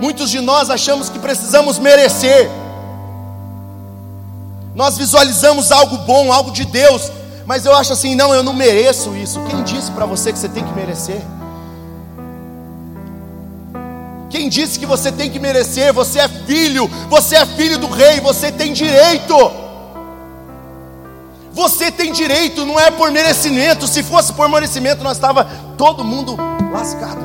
Muitos 0.00 0.30
de 0.30 0.40
nós 0.40 0.68
achamos 0.68 1.08
que 1.08 1.18
precisamos 1.18 1.78
merecer. 1.78 2.50
Nós 4.74 4.96
visualizamos 4.96 5.70
algo 5.70 5.98
bom, 5.98 6.32
algo 6.32 6.50
de 6.50 6.64
Deus, 6.64 7.12
mas 7.46 7.64
eu 7.64 7.76
acho 7.76 7.92
assim: 7.92 8.16
não, 8.16 8.34
eu 8.34 8.42
não 8.42 8.52
mereço 8.52 9.14
isso. 9.14 9.40
Quem 9.48 9.62
disse 9.62 9.92
para 9.92 10.06
você 10.06 10.32
que 10.32 10.38
você 10.38 10.48
tem 10.48 10.64
que 10.64 10.72
merecer? 10.72 11.22
Disse 14.52 14.78
que 14.78 14.84
você 14.84 15.10
tem 15.10 15.30
que 15.30 15.38
merecer? 15.38 15.92
Você 15.94 16.20
é 16.20 16.28
filho, 16.28 16.86
você 17.08 17.36
é 17.36 17.46
filho 17.46 17.78
do 17.78 17.88
rei, 17.88 18.20
você 18.20 18.52
tem 18.52 18.72
direito. 18.72 19.34
Você 21.52 21.90
tem 21.90 22.12
direito, 22.12 22.64
não 22.66 22.78
é 22.78 22.90
por 22.90 23.10
merecimento. 23.10 23.86
Se 23.86 24.02
fosse 24.02 24.32
por 24.34 24.48
merecimento, 24.48 25.02
nós 25.02 25.16
estava 25.16 25.44
todo 25.76 26.04
mundo 26.04 26.36
lascado. 26.70 27.22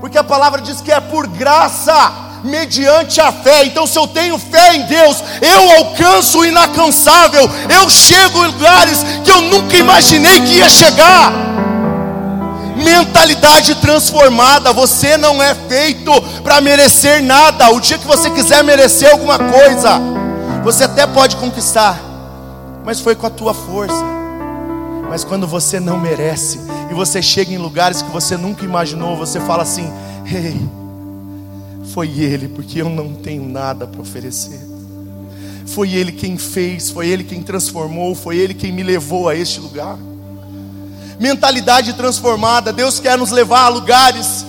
Porque 0.00 0.18
a 0.18 0.24
palavra 0.24 0.60
diz 0.60 0.80
que 0.80 0.92
é 0.92 1.00
por 1.00 1.26
graça, 1.26 2.12
mediante 2.44 3.20
a 3.20 3.32
fé. 3.32 3.64
Então, 3.64 3.86
se 3.86 3.98
eu 3.98 4.06
tenho 4.06 4.38
fé 4.38 4.76
em 4.76 4.82
Deus, 4.82 5.22
eu 5.40 5.70
alcanço 5.78 6.40
o 6.40 6.44
inalcançável. 6.44 7.48
Eu 7.68 7.88
chego 7.88 8.44
em 8.44 8.46
lugares 8.46 8.98
que 9.24 9.30
eu 9.30 9.40
nunca 9.42 9.76
imaginei 9.76 10.40
que 10.40 10.54
ia 10.54 10.68
chegar 10.68 11.49
mentalidade 12.80 13.74
transformada. 13.76 14.72
Você 14.72 15.16
não 15.16 15.42
é 15.42 15.54
feito 15.54 16.10
para 16.42 16.60
merecer 16.60 17.22
nada. 17.22 17.70
O 17.70 17.80
dia 17.80 17.98
que 17.98 18.06
você 18.06 18.30
quiser 18.30 18.64
merecer 18.64 19.10
alguma 19.12 19.38
coisa, 19.38 20.00
você 20.64 20.84
até 20.84 21.06
pode 21.06 21.36
conquistar, 21.36 22.00
mas 22.84 23.00
foi 23.00 23.14
com 23.14 23.26
a 23.26 23.30
tua 23.30 23.54
força. 23.54 24.04
Mas 25.08 25.24
quando 25.24 25.46
você 25.46 25.80
não 25.80 25.98
merece 25.98 26.60
e 26.90 26.94
você 26.94 27.20
chega 27.20 27.52
em 27.52 27.58
lugares 27.58 28.02
que 28.02 28.10
você 28.10 28.36
nunca 28.36 28.64
imaginou, 28.64 29.16
você 29.16 29.40
fala 29.40 29.62
assim: 29.62 29.92
"Ei, 30.26 30.60
foi 31.92 32.08
ele, 32.08 32.48
porque 32.48 32.80
eu 32.80 32.88
não 32.88 33.14
tenho 33.14 33.48
nada 33.48 33.86
para 33.86 34.00
oferecer". 34.00 34.60
Foi 35.66 35.92
ele 35.92 36.10
quem 36.10 36.36
fez, 36.36 36.90
foi 36.90 37.08
ele 37.08 37.22
quem 37.22 37.42
transformou, 37.42 38.14
foi 38.14 38.36
ele 38.36 38.54
quem 38.54 38.72
me 38.72 38.82
levou 38.82 39.28
a 39.28 39.36
este 39.36 39.60
lugar 39.60 39.96
mentalidade 41.20 41.92
transformada. 41.92 42.72
Deus 42.72 42.98
quer 42.98 43.18
nos 43.18 43.30
levar 43.30 43.66
a 43.66 43.68
lugares, 43.68 44.46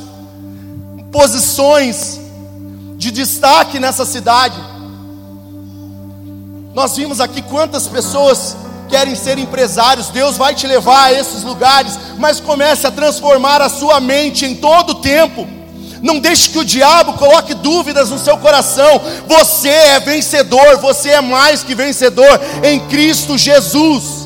posições 1.11 2.17
de 2.95 3.11
destaque 3.11 3.77
nessa 3.77 4.05
cidade. 4.05 4.57
Nós 6.73 6.95
vimos 6.95 7.19
aqui 7.19 7.41
quantas 7.41 7.87
pessoas 7.87 8.55
querem 8.87 9.15
ser 9.15 9.37
empresários. 9.37 10.07
Deus 10.07 10.37
vai 10.37 10.55
te 10.55 10.65
levar 10.65 11.07
a 11.07 11.13
esses 11.13 11.43
lugares, 11.43 11.99
mas 12.17 12.39
comece 12.39 12.87
a 12.87 12.91
transformar 12.91 13.61
a 13.61 13.67
sua 13.67 13.99
mente 13.99 14.45
em 14.45 14.55
todo 14.55 14.91
o 14.91 14.95
tempo. 14.95 15.45
Não 16.01 16.19
deixe 16.19 16.49
que 16.49 16.57
o 16.57 16.65
diabo 16.65 17.13
coloque 17.13 17.53
dúvidas 17.53 18.09
no 18.09 18.17
seu 18.17 18.37
coração. 18.37 19.01
Você 19.27 19.69
é 19.69 19.99
vencedor, 19.99 20.77
você 20.77 21.09
é 21.09 21.21
mais 21.21 21.63
que 21.63 21.75
vencedor 21.75 22.39
em 22.63 22.79
Cristo 22.87 23.37
Jesus. 23.37 24.20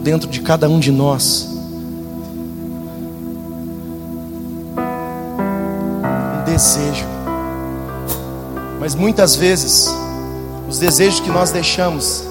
Dentro 0.00 0.28
de 0.28 0.40
cada 0.40 0.68
um 0.68 0.80
de 0.80 0.90
nós 0.90 1.48
um 6.40 6.44
desejo, 6.44 7.06
mas 8.80 8.94
muitas 8.94 9.36
vezes, 9.36 9.88
os 10.68 10.78
desejos 10.78 11.20
que 11.20 11.30
nós 11.30 11.50
deixamos 11.50 12.24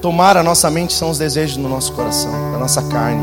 tomar 0.00 0.36
a 0.36 0.42
nossa 0.42 0.70
mente 0.70 0.92
são 0.92 1.10
os 1.10 1.18
desejos 1.18 1.56
do 1.56 1.68
nosso 1.68 1.92
coração, 1.92 2.32
da 2.52 2.58
nossa 2.58 2.82
carne. 2.82 3.22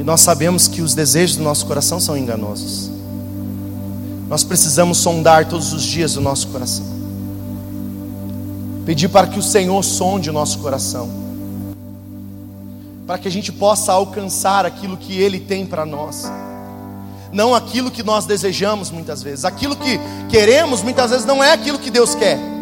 E 0.00 0.02
nós 0.04 0.20
sabemos 0.20 0.66
que 0.66 0.82
os 0.82 0.94
desejos 0.94 1.36
do 1.36 1.44
nosso 1.44 1.64
coração 1.66 2.00
são 2.00 2.16
enganosos. 2.16 2.90
Nós 4.28 4.42
precisamos 4.42 4.98
sondar 4.98 5.46
todos 5.46 5.72
os 5.72 5.82
dias 5.82 6.16
o 6.16 6.20
nosso 6.20 6.48
coração. 6.48 6.91
Pedir 8.84 9.08
para 9.08 9.26
que 9.26 9.38
o 9.38 9.42
Senhor 9.42 9.82
sonde 9.82 10.30
o 10.30 10.32
nosso 10.32 10.58
coração. 10.58 11.08
Para 13.06 13.18
que 13.18 13.28
a 13.28 13.30
gente 13.30 13.52
possa 13.52 13.92
alcançar 13.92 14.66
aquilo 14.66 14.96
que 14.96 15.16
Ele 15.20 15.38
tem 15.38 15.66
para 15.66 15.86
nós. 15.86 16.30
Não 17.32 17.54
aquilo 17.54 17.90
que 17.90 18.02
nós 18.02 18.26
desejamos 18.26 18.90
muitas 18.90 19.22
vezes. 19.22 19.44
Aquilo 19.44 19.76
que 19.76 19.98
queremos 20.28 20.82
muitas 20.82 21.10
vezes 21.10 21.26
não 21.26 21.42
é 21.42 21.52
aquilo 21.52 21.78
que 21.78 21.90
Deus 21.90 22.14
quer. 22.14 22.52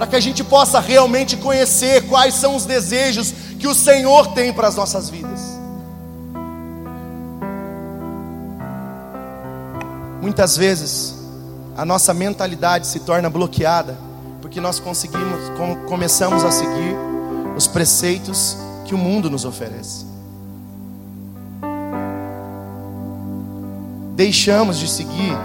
para 0.00 0.06
que 0.06 0.16
a 0.16 0.20
gente 0.20 0.42
possa 0.42 0.80
realmente 0.80 1.36
conhecer 1.36 2.08
quais 2.08 2.32
são 2.32 2.56
os 2.56 2.64
desejos 2.64 3.34
que 3.58 3.66
o 3.66 3.74
Senhor 3.74 4.28
tem 4.28 4.50
para 4.50 4.66
as 4.66 4.74
nossas 4.74 5.10
vidas. 5.10 5.42
Muitas 10.22 10.56
vezes 10.56 11.19
a 11.76 11.84
nossa 11.84 12.12
mentalidade 12.12 12.86
se 12.86 13.00
torna 13.00 13.30
bloqueada 13.30 13.96
porque 14.40 14.60
nós 14.60 14.80
conseguimos 14.80 15.40
começamos 15.88 16.42
a 16.42 16.50
seguir 16.50 16.96
os 17.56 17.66
preceitos 17.66 18.56
que 18.84 18.94
o 18.94 18.98
mundo 18.98 19.30
nos 19.30 19.44
oferece. 19.44 20.04
Deixamos 24.16 24.78
de 24.78 24.88
seguir 24.88 25.36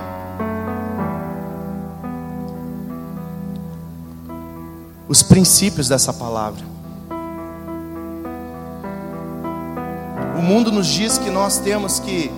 os 5.07 5.21
princípios 5.21 5.87
dessa 5.87 6.11
palavra. 6.11 6.65
O 10.37 10.41
mundo 10.41 10.71
nos 10.71 10.87
diz 10.87 11.17
que 11.17 11.29
nós 11.29 11.59
temos 11.59 11.99
que 11.99 12.31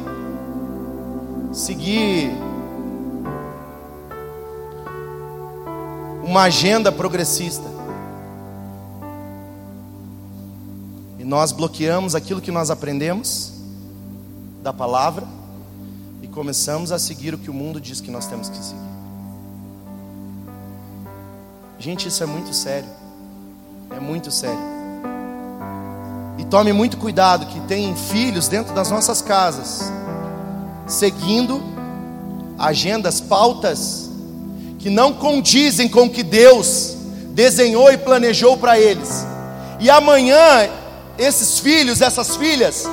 seguir 1.51 2.46
uma 6.27 6.41
agenda 6.41 6.91
progressista. 6.91 7.63
E 11.17 11.23
nós 11.23 11.53
bloqueamos 11.53 12.15
aquilo 12.15 12.41
que 12.41 12.51
nós 12.51 12.69
aprendemos 12.69 13.53
da 14.61 14.73
palavra 14.73 15.25
e 16.21 16.27
começamos 16.27 16.91
a 16.91 16.99
seguir 16.99 17.33
o 17.33 17.37
que 17.37 17.49
o 17.49 17.53
mundo 17.53 17.79
diz 17.79 18.01
que 18.01 18.11
nós 18.11 18.27
temos 18.27 18.49
que 18.49 18.57
seguir. 18.57 18.87
Gente, 21.79 22.09
isso 22.09 22.21
é 22.21 22.25
muito 22.25 22.53
sério. 22.53 22.89
É 23.95 23.99
muito 23.99 24.29
sério. 24.29 24.59
E 26.37 26.43
tome 26.43 26.73
muito 26.73 26.97
cuidado 26.97 27.45
que 27.45 27.61
tem 27.61 27.95
filhos 27.95 28.49
dentro 28.49 28.75
das 28.75 28.91
nossas 28.91 29.21
casas, 29.21 29.89
seguindo 30.85 31.63
agendas, 32.59 33.21
pautas 33.21 34.06
que 34.79 34.89
não 34.89 35.13
condizem 35.13 35.87
com 35.87 36.03
o 36.03 36.09
que 36.09 36.23
Deus 36.23 36.95
desenhou 37.29 37.91
e 37.91 37.97
planejou 37.97 38.57
para 38.57 38.79
eles. 38.79 39.25
E 39.79 39.89
amanhã 39.89 40.69
esses 41.17 41.59
filhos, 41.59 42.01
essas 42.01 42.35
filhas, 42.35 42.85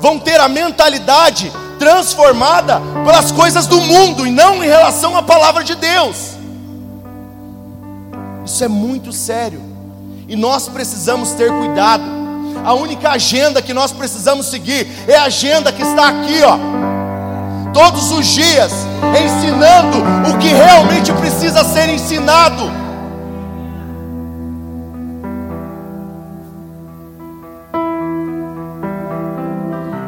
vão 0.00 0.18
ter 0.18 0.40
a 0.40 0.48
mentalidade 0.48 1.52
transformada 1.78 2.80
pelas 3.04 3.30
coisas 3.30 3.66
do 3.66 3.80
mundo 3.80 4.26
e 4.26 4.30
não 4.30 4.62
em 4.64 4.66
relação 4.66 5.16
à 5.16 5.22
palavra 5.22 5.62
de 5.62 5.74
Deus. 5.74 6.36
Isso 8.44 8.62
é 8.62 8.68
muito 8.68 9.12
sério. 9.12 9.60
E 10.28 10.36
nós 10.36 10.68
precisamos 10.68 11.32
ter 11.32 11.50
cuidado. 11.50 12.04
A 12.64 12.74
única 12.74 13.10
agenda 13.10 13.62
que 13.62 13.72
nós 13.72 13.92
precisamos 13.92 14.46
seguir 14.46 14.88
é 15.06 15.16
a 15.16 15.24
agenda 15.24 15.72
que 15.72 15.82
está 15.82 16.08
aqui, 16.08 16.42
ó. 16.42 16.58
Todos 17.72 18.10
os 18.10 18.26
dias, 18.26 18.72
ensinando 19.22 19.98
o 20.30 20.38
que 20.38 20.48
realmente 20.48 21.12
precisa 21.12 21.64
ser 21.64 21.88
ensinado. 21.88 22.70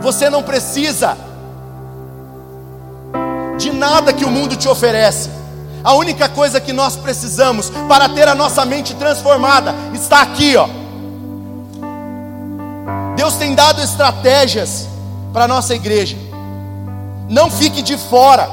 Você 0.01 0.31
não 0.31 0.43
precisa 0.43 1.17
de 3.59 3.71
nada 3.73 4.13
que 4.13 4.25
o 4.25 4.31
mundo 4.31 4.57
te 4.57 4.69
oferece. 4.69 5.29
A 5.85 5.95
única 5.95 6.29
coisa 6.29 6.61
que 6.61 6.73
nós 6.73 6.97
precisamos 6.97 7.71
para 7.89 8.09
ter 8.09 8.27
a 8.27 8.35
nossa 8.35 8.65
mente 8.65 8.95
transformada 8.95 9.75
está 9.93 10.23
aqui, 10.23 10.57
ó. 10.57 10.69
Deus 13.17 13.35
tem 13.35 13.55
dado 13.55 13.81
estratégias 13.83 14.89
para 15.33 15.45
a 15.45 15.49
nossa 15.49 15.75
igreja. 15.75 16.17
Não 17.29 17.51
fique 17.51 17.83
de 17.83 17.97
fora. 17.99 18.49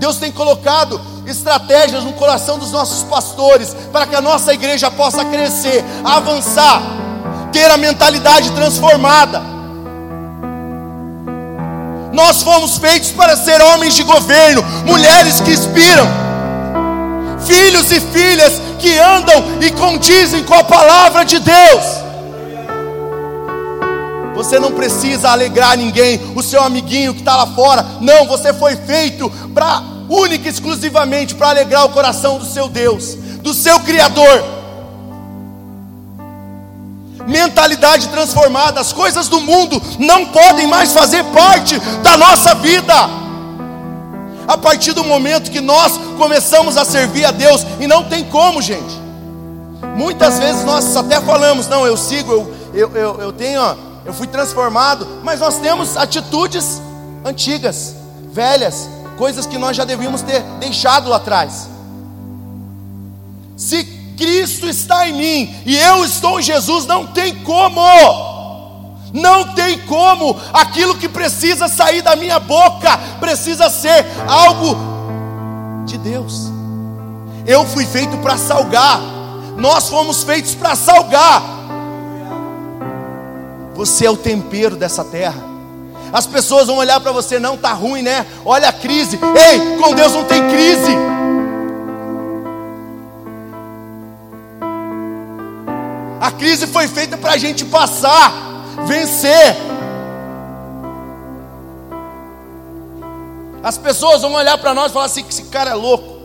Deus 0.00 0.16
tem 0.16 0.32
colocado 0.32 0.98
estratégias 1.26 2.02
no 2.02 2.14
coração 2.14 2.58
dos 2.58 2.72
nossos 2.72 3.02
pastores 3.02 3.76
para 3.92 4.06
que 4.06 4.16
a 4.16 4.20
nossa 4.22 4.54
igreja 4.54 4.90
possa 4.90 5.22
crescer, 5.26 5.84
avançar, 6.02 6.80
ter 7.52 7.70
a 7.70 7.76
mentalidade 7.76 8.50
transformada. 8.52 9.42
Nós 12.14 12.42
fomos 12.42 12.78
feitos 12.78 13.10
para 13.10 13.36
ser 13.36 13.60
homens 13.60 13.94
de 13.94 14.02
governo, 14.02 14.62
mulheres 14.86 15.38
que 15.42 15.52
inspiram 15.52 16.08
filhos 17.46 17.92
e 17.92 18.00
filhas 18.00 18.60
que 18.78 18.98
andam 18.98 19.58
e 19.60 19.70
condizem 19.72 20.42
com 20.44 20.54
a 20.54 20.64
palavra 20.64 21.24
de 21.24 21.38
Deus. 21.38 22.09
Você 24.40 24.58
não 24.58 24.72
precisa 24.72 25.28
alegrar 25.28 25.76
ninguém, 25.76 26.18
o 26.34 26.42
seu 26.42 26.62
amiguinho 26.62 27.12
que 27.12 27.20
está 27.20 27.36
lá 27.36 27.46
fora. 27.48 27.84
Não, 28.00 28.26
você 28.26 28.54
foi 28.54 28.74
feito 28.74 29.28
para 29.52 29.82
única 30.08 30.48
e 30.48 30.50
exclusivamente 30.50 31.34
para 31.34 31.50
alegrar 31.50 31.84
o 31.84 31.90
coração 31.90 32.38
do 32.38 32.46
seu 32.46 32.66
Deus, 32.66 33.16
do 33.42 33.52
seu 33.52 33.78
Criador. 33.80 34.42
Mentalidade 37.26 38.08
transformada, 38.08 38.80
as 38.80 38.94
coisas 38.94 39.28
do 39.28 39.42
mundo 39.42 39.80
não 39.98 40.24
podem 40.24 40.66
mais 40.66 40.90
fazer 40.94 41.22
parte 41.24 41.78
da 42.02 42.16
nossa 42.16 42.54
vida 42.54 42.94
a 44.48 44.56
partir 44.56 44.94
do 44.94 45.04
momento 45.04 45.50
que 45.50 45.60
nós 45.60 46.00
começamos 46.16 46.78
a 46.78 46.84
servir 46.86 47.26
a 47.26 47.30
Deus, 47.30 47.64
e 47.78 47.86
não 47.86 48.04
tem 48.04 48.24
como, 48.24 48.62
gente. 48.62 48.98
Muitas 49.94 50.38
vezes 50.38 50.64
nós 50.64 50.96
até 50.96 51.20
falamos, 51.20 51.68
não, 51.68 51.86
eu 51.86 51.96
sigo, 51.96 52.32
eu, 52.32 52.54
eu, 52.72 52.96
eu, 52.96 53.20
eu 53.20 53.32
tenho, 53.32 53.60
ó, 53.60 53.89
eu 54.10 54.14
fui 54.14 54.26
transformado, 54.26 55.06
mas 55.22 55.38
nós 55.38 55.58
temos 55.58 55.96
atitudes 55.96 56.82
antigas, 57.24 57.94
velhas, 58.32 58.88
coisas 59.16 59.46
que 59.46 59.56
nós 59.56 59.76
já 59.76 59.84
devíamos 59.84 60.20
ter 60.22 60.42
deixado 60.58 61.08
lá 61.08 61.16
atrás. 61.16 61.68
Se 63.56 63.84
Cristo 64.16 64.66
está 64.66 65.08
em 65.08 65.12
mim 65.12 65.54
e 65.64 65.76
eu 65.76 66.04
estou 66.04 66.40
em 66.40 66.42
Jesus, 66.42 66.86
não 66.86 67.06
tem 67.06 67.36
como. 67.44 67.80
Não 69.12 69.54
tem 69.54 69.78
como, 69.86 70.36
aquilo 70.52 70.96
que 70.96 71.08
precisa 71.08 71.66
sair 71.66 72.00
da 72.00 72.14
minha 72.14 72.38
boca 72.38 72.96
precisa 73.18 73.68
ser 73.68 74.06
algo 74.28 74.76
de 75.84 75.98
Deus. 75.98 76.48
Eu 77.46 77.64
fui 77.66 77.84
feito 77.86 78.16
para 78.18 78.36
salgar, 78.36 79.00
nós 79.56 79.88
fomos 79.88 80.22
feitos 80.22 80.54
para 80.54 80.74
salgar. 80.74 81.59
Você 83.80 84.04
é 84.04 84.10
o 84.10 84.16
tempero 84.16 84.76
dessa 84.76 85.02
terra. 85.02 85.42
As 86.12 86.26
pessoas 86.26 86.66
vão 86.66 86.76
olhar 86.76 87.00
para 87.00 87.12
você, 87.12 87.38
não 87.38 87.54
está 87.54 87.72
ruim, 87.72 88.02
né? 88.02 88.26
Olha 88.44 88.68
a 88.68 88.72
crise. 88.74 89.18
Ei, 89.18 89.78
com 89.78 89.94
Deus 89.94 90.12
não 90.12 90.22
tem 90.24 90.46
crise. 90.50 90.92
A 96.20 96.30
crise 96.30 96.66
foi 96.66 96.88
feita 96.88 97.16
para 97.16 97.32
a 97.32 97.36
gente 97.38 97.64
passar 97.64 98.30
vencer. 98.86 99.56
As 103.62 103.78
pessoas 103.78 104.20
vão 104.20 104.34
olhar 104.34 104.58
para 104.58 104.74
nós 104.74 104.90
e 104.90 104.92
falar 104.92 105.06
assim: 105.06 105.24
que 105.24 105.32
esse 105.32 105.44
cara 105.44 105.70
é 105.70 105.74
louco, 105.74 106.20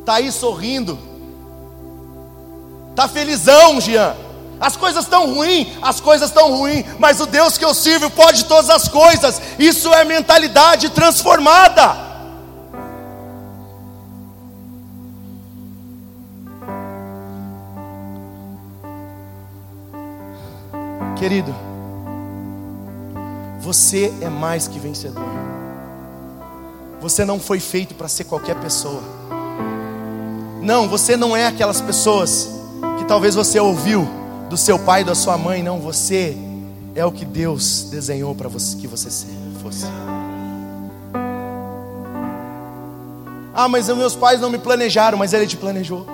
está 0.00 0.14
aí 0.14 0.32
sorrindo, 0.32 0.98
está 2.92 3.06
felizão, 3.06 3.78
Jean. 3.78 4.14
As 4.60 4.76
coisas 4.76 5.04
estão 5.04 5.32
ruins, 5.32 5.68
as 5.80 6.00
coisas 6.00 6.28
estão 6.28 6.54
ruins, 6.54 6.84
mas 6.98 7.18
o 7.18 7.24
Deus 7.24 7.56
que 7.56 7.64
eu 7.64 7.72
sirvo 7.72 8.10
pode 8.10 8.44
todas 8.44 8.68
as 8.68 8.88
coisas. 8.88 9.40
Isso 9.58 9.90
é 9.94 10.04
mentalidade 10.04 10.90
transformada. 10.90 12.10
Querido, 21.16 21.54
você 23.60 24.12
é 24.20 24.28
mais 24.28 24.68
que 24.68 24.78
vencedor. 24.78 25.24
Você 27.00 27.24
não 27.24 27.40
foi 27.40 27.60
feito 27.60 27.94
para 27.94 28.08
ser 28.08 28.24
qualquer 28.24 28.56
pessoa. 28.56 29.02
Não, 30.60 30.86
você 30.86 31.16
não 31.16 31.34
é 31.34 31.46
aquelas 31.46 31.80
pessoas 31.80 32.50
que 32.98 33.04
talvez 33.06 33.34
você 33.34 33.58
ouviu 33.58 34.19
do 34.50 34.56
seu 34.56 34.78
pai, 34.80 35.04
da 35.04 35.14
sua 35.14 35.38
mãe. 35.38 35.62
Não, 35.62 35.78
você 35.78 36.36
é 36.94 37.06
o 37.06 37.12
que 37.12 37.24
Deus 37.24 37.84
desenhou 37.84 38.34
para 38.34 38.48
você 38.48 38.76
que 38.76 38.88
você 38.88 39.08
fosse. 39.62 39.86
Ah, 43.54 43.68
mas 43.68 43.88
meus 43.88 44.16
pais 44.16 44.40
não 44.40 44.50
me 44.50 44.58
planejaram, 44.58 45.16
mas 45.16 45.32
Ele 45.32 45.46
te 45.46 45.56
planejou. 45.56 46.04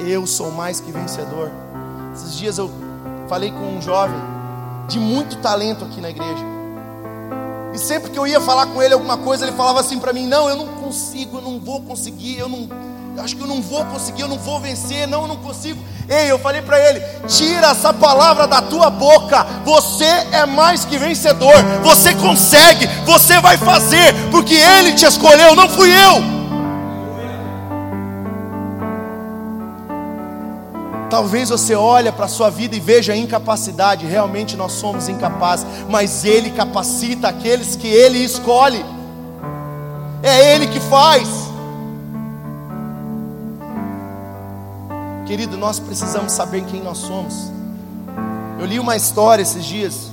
Eu 0.00 0.26
sou 0.26 0.50
mais 0.50 0.80
que 0.80 0.92
vencedor. 0.92 1.50
Esses 2.14 2.36
dias 2.36 2.58
eu 2.58 2.70
falei 3.26 3.50
com 3.50 3.78
um 3.78 3.80
jovem 3.80 4.20
de 4.86 4.98
muito 4.98 5.38
talento 5.38 5.84
aqui 5.84 6.00
na 6.00 6.10
igreja. 6.10 6.44
E 7.72 7.78
sempre 7.78 8.10
que 8.10 8.18
eu 8.18 8.26
ia 8.26 8.40
falar 8.40 8.66
com 8.66 8.82
ele 8.82 8.92
alguma 8.92 9.16
coisa, 9.16 9.46
ele 9.46 9.56
falava 9.56 9.80
assim 9.80 9.98
para 9.98 10.12
mim: 10.12 10.26
Não, 10.26 10.48
eu 10.48 10.56
não 10.56 10.68
consigo, 10.68 11.38
eu 11.38 11.42
não 11.42 11.58
vou 11.58 11.80
conseguir, 11.80 12.38
eu 12.38 12.48
não, 12.48 12.68
acho 13.18 13.36
que 13.36 13.42
eu 13.42 13.46
não 13.46 13.62
vou 13.62 13.84
conseguir, 13.86 14.22
eu 14.22 14.28
não 14.28 14.38
vou 14.38 14.60
vencer, 14.60 15.06
não, 15.06 15.22
eu 15.22 15.28
não 15.28 15.36
consigo. 15.36 15.82
Ei, 16.08 16.30
eu 16.30 16.38
falei 16.38 16.62
para 16.62 16.78
ele: 16.78 17.00
Tira 17.28 17.68
essa 17.68 17.92
palavra 17.92 18.46
da 18.46 18.60
tua 18.60 18.90
boca. 18.90 19.46
Você 19.64 20.04
é 20.04 20.44
mais 20.46 20.84
que 20.84 20.98
vencedor. 20.98 21.54
Você 21.82 22.14
consegue, 22.14 22.86
você 23.04 23.40
vai 23.40 23.56
fazer, 23.56 24.12
porque 24.30 24.54
ele 24.54 24.92
te 24.92 25.06
escolheu, 25.06 25.54
não 25.54 25.68
fui 25.68 25.90
eu. 25.90 26.34
Talvez 31.14 31.48
você 31.48 31.76
olhe 31.76 32.10
para 32.10 32.24
a 32.24 32.28
sua 32.28 32.50
vida 32.50 32.74
e 32.74 32.80
veja 32.80 33.12
a 33.12 33.16
incapacidade, 33.16 34.04
realmente 34.04 34.56
nós 34.56 34.72
somos 34.72 35.08
incapazes, 35.08 35.64
mas 35.88 36.24
Ele 36.24 36.50
capacita 36.50 37.28
aqueles 37.28 37.76
que 37.76 37.86
Ele 37.86 38.18
escolhe, 38.18 38.84
é 40.24 40.54
Ele 40.54 40.66
que 40.66 40.80
faz. 40.80 41.43
Querido, 45.26 45.56
nós 45.56 45.80
precisamos 45.80 46.32
saber 46.32 46.64
quem 46.66 46.82
nós 46.82 46.98
somos. 46.98 47.50
Eu 48.58 48.66
li 48.66 48.78
uma 48.78 48.94
história 48.94 49.42
esses 49.42 49.64
dias, 49.64 50.10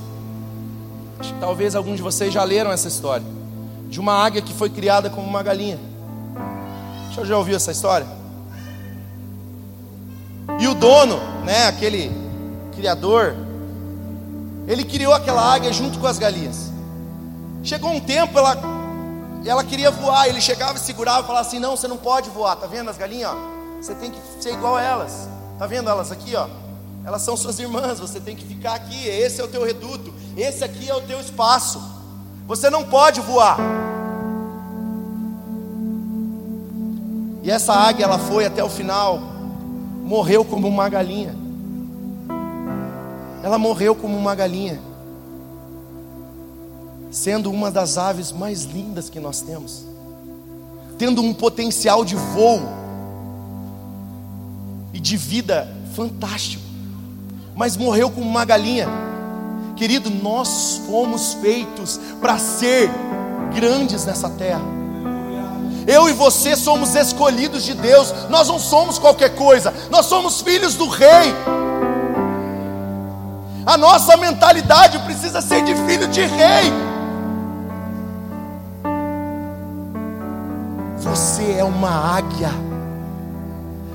talvez 1.39 1.76
alguns 1.76 1.97
de 1.97 2.02
vocês 2.02 2.34
já 2.34 2.43
leram 2.45 2.71
essa 2.71 2.88
história, 2.88 3.26
de 3.89 4.00
uma 4.00 4.13
águia 4.13 4.41
que 4.41 4.54
foi 4.54 4.69
criada 4.69 5.10
como 5.10 5.28
uma 5.28 5.43
galinha. 5.43 5.78
Você 7.13 7.26
já 7.26 7.38
ouviu 7.38 7.58
essa 7.58 7.71
história? 7.71 8.08
E 10.60 10.67
o 10.67 10.74
dono, 10.74 11.19
né, 11.43 11.67
aquele 11.67 12.10
criador, 12.74 13.36
ele 14.65 14.86
criou 14.86 15.13
aquela 15.13 15.54
águia 15.54 15.74
junto 15.74 16.00
com 16.00 16.08
as 16.08 16.17
galinhas. 16.17 16.71
Chegou 17.63 17.91
um 17.91 18.00
tempo, 18.00 18.39
ela, 18.39 18.58
ela 19.45 19.63
queria 19.63 19.91
voar, 19.91 20.30
ele 20.30 20.39
chegava 20.39 20.78
e 20.78 20.80
segurava 20.80 21.21
e 21.21 21.28
falava 21.28 21.45
assim: 21.45 21.60
Não, 21.60 21.76
você 21.76 21.88
não 21.88 21.97
pode 21.97 22.30
voar, 22.30 22.56
tá 22.56 22.65
vendo 22.65 22.89
as 22.89 22.97
galinhas? 22.97 23.32
Ó? 23.32 23.61
Você 23.82 23.96
tem 23.96 24.12
que 24.12 24.20
ser 24.39 24.54
igual 24.54 24.76
a 24.76 24.82
elas, 24.84 25.28
tá 25.58 25.65
vendo 25.65 25.89
elas 25.89 26.12
aqui? 26.12 26.36
Ó? 26.36 26.48
Elas 27.04 27.24
são 27.24 27.36
suas 27.36 27.58
irmãs, 27.58 28.00
você 28.00 28.20
tem 28.20 28.36
que 28.36 28.46
ficar 28.46 28.76
aqui. 28.76 29.08
Esse 29.08 29.41
é 29.41 29.44
o 29.44 29.48
teu 29.48 29.65
reduto, 29.65 30.13
esse 30.38 30.63
aqui 30.63 30.88
é 30.88 30.94
o 30.94 31.02
teu 31.02 31.20
espaço. 31.20 31.82
Você 32.46 32.70
não 32.70 32.84
pode 32.84 33.20
voar. 33.22 33.58
E 37.41 37.50
essa 37.50 37.74
águia 37.74 38.04
ela 38.04 38.20
foi 38.20 38.46
até 38.46 38.63
o 38.63 38.70
final 38.70 39.20
morreu 40.04 40.46
como 40.46 40.67
uma 40.67 40.88
galinha. 40.88 41.34
Ela 43.41 43.58
morreu 43.58 43.96
como 43.96 44.15
uma 44.15 44.36
galinha, 44.36 44.80
sendo 47.10 47.50
uma 47.50 47.72
das 47.72 47.98
aves 47.98 48.32
mais 48.32 48.65
lindas 48.65 49.10
que 49.10 49.20
nós 49.20 49.41
temos, 49.41 49.86
tendo 51.00 51.22
um 51.22 51.34
potencial 51.34 52.06
de 52.06 52.15
voo 52.15 52.81
e 54.93 54.99
de 54.99 55.17
vida 55.17 55.67
fantástico, 55.95 56.63
mas 57.56 57.77
morreu 57.77 58.10
como 58.10 58.27
uma 58.30 58.45
galinha. 58.45 58.88
Querido, 59.75 60.10
nós 60.10 60.82
fomos 60.86 61.34
feitos 61.36 61.99
para 62.19 62.38
ser 62.38 62.89
grandes 63.54 64.06
nessa 64.06 64.30
terra. 64.30 64.62
Eu 65.88 66.08
e 66.08 66.13
você 66.13 66.56
somos 66.56 66.95
escolhidos 66.95 67.63
de 67.63 67.73
Deus, 67.73 68.13
nós 68.30 68.47
não 68.47 68.60
somos 68.60 68.99
qualquer 68.99 69.36
coisa, 69.36 69.73
nós 69.89 70.06
somos 70.06 70.41
filhos 70.41 70.75
do 70.75 70.88
Rei. 70.88 71.34
A 73.65 73.77
nossa 73.77 74.17
mentalidade 74.17 74.99
precisa 74.99 75.41
ser 75.41 75.63
de 75.63 75.75
filho 75.88 76.08
de 76.08 76.21
Rei. 76.21 76.71
Você 80.97 81.56
é 81.58 81.63
uma 81.63 82.17
águia. 82.17 82.49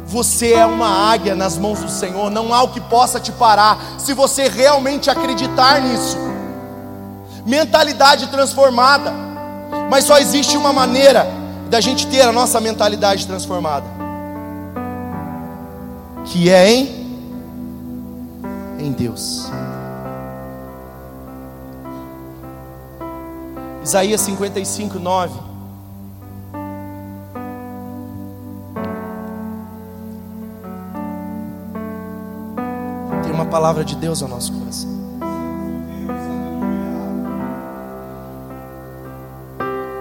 Você 0.07 0.53
é 0.53 0.65
uma 0.65 0.89
águia 0.89 1.35
nas 1.35 1.59
mãos 1.59 1.81
do 1.81 1.91
Senhor. 1.91 2.31
Não 2.31 2.55
há 2.55 2.63
o 2.63 2.69
que 2.69 2.81
possa 2.81 3.19
te 3.19 3.33
parar 3.33 3.79
se 3.99 4.15
você 4.15 4.49
realmente 4.49 5.11
acreditar 5.11 5.81
nisso. 5.81 6.17
Mentalidade 7.45 8.29
transformada. 8.29 9.13
Mas 9.91 10.05
só 10.05 10.19
existe 10.19 10.57
uma 10.57 10.73
maneira 10.73 11.27
da 11.69 11.81
gente 11.81 12.07
ter 12.07 12.23
a 12.23 12.33
nossa 12.33 12.61
mentalidade 12.61 13.27
transformada, 13.27 13.87
que 16.25 16.49
é 16.49 16.71
em 16.71 17.07
em 18.79 18.93
Deus. 18.93 19.51
Isaías 23.83 24.21
55, 24.21 24.99
9. 24.99 25.46
Uma 33.47 33.53
palavra 33.53 33.85
de 33.85 33.95
Deus 33.95 34.25
ao 34.25 34.29
nosso 34.29 34.53
coração. 34.53 34.91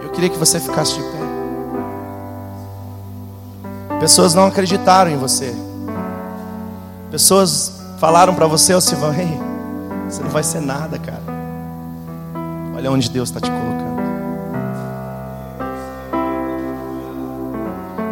Eu 0.01 0.10
queria 0.10 0.31
que 0.31 0.38
você 0.38 0.60
ficasse 0.60 0.95
de 0.95 1.01
pé. 1.01 1.19
Pessoas 3.99 4.34
não 4.34 4.47
acreditaram 4.47 5.12
em 5.12 5.17
você. 5.17 5.55
Pessoas 7.12 7.79
falaram 7.99 8.34
para 8.34 8.47
você, 8.47 8.73
ô 8.73 8.81
Silvão, 8.81 9.13
hey, 9.13 9.39
você 10.10 10.23
não 10.23 10.31
vai 10.31 10.41
ser 10.41 10.62
nada, 10.62 10.97
cara. 10.97 11.21
Olha 12.75 12.89
onde 12.89 13.12
Deus 13.12 13.29
está 13.29 13.39
te 13.39 13.51
colocando. 13.51 14.01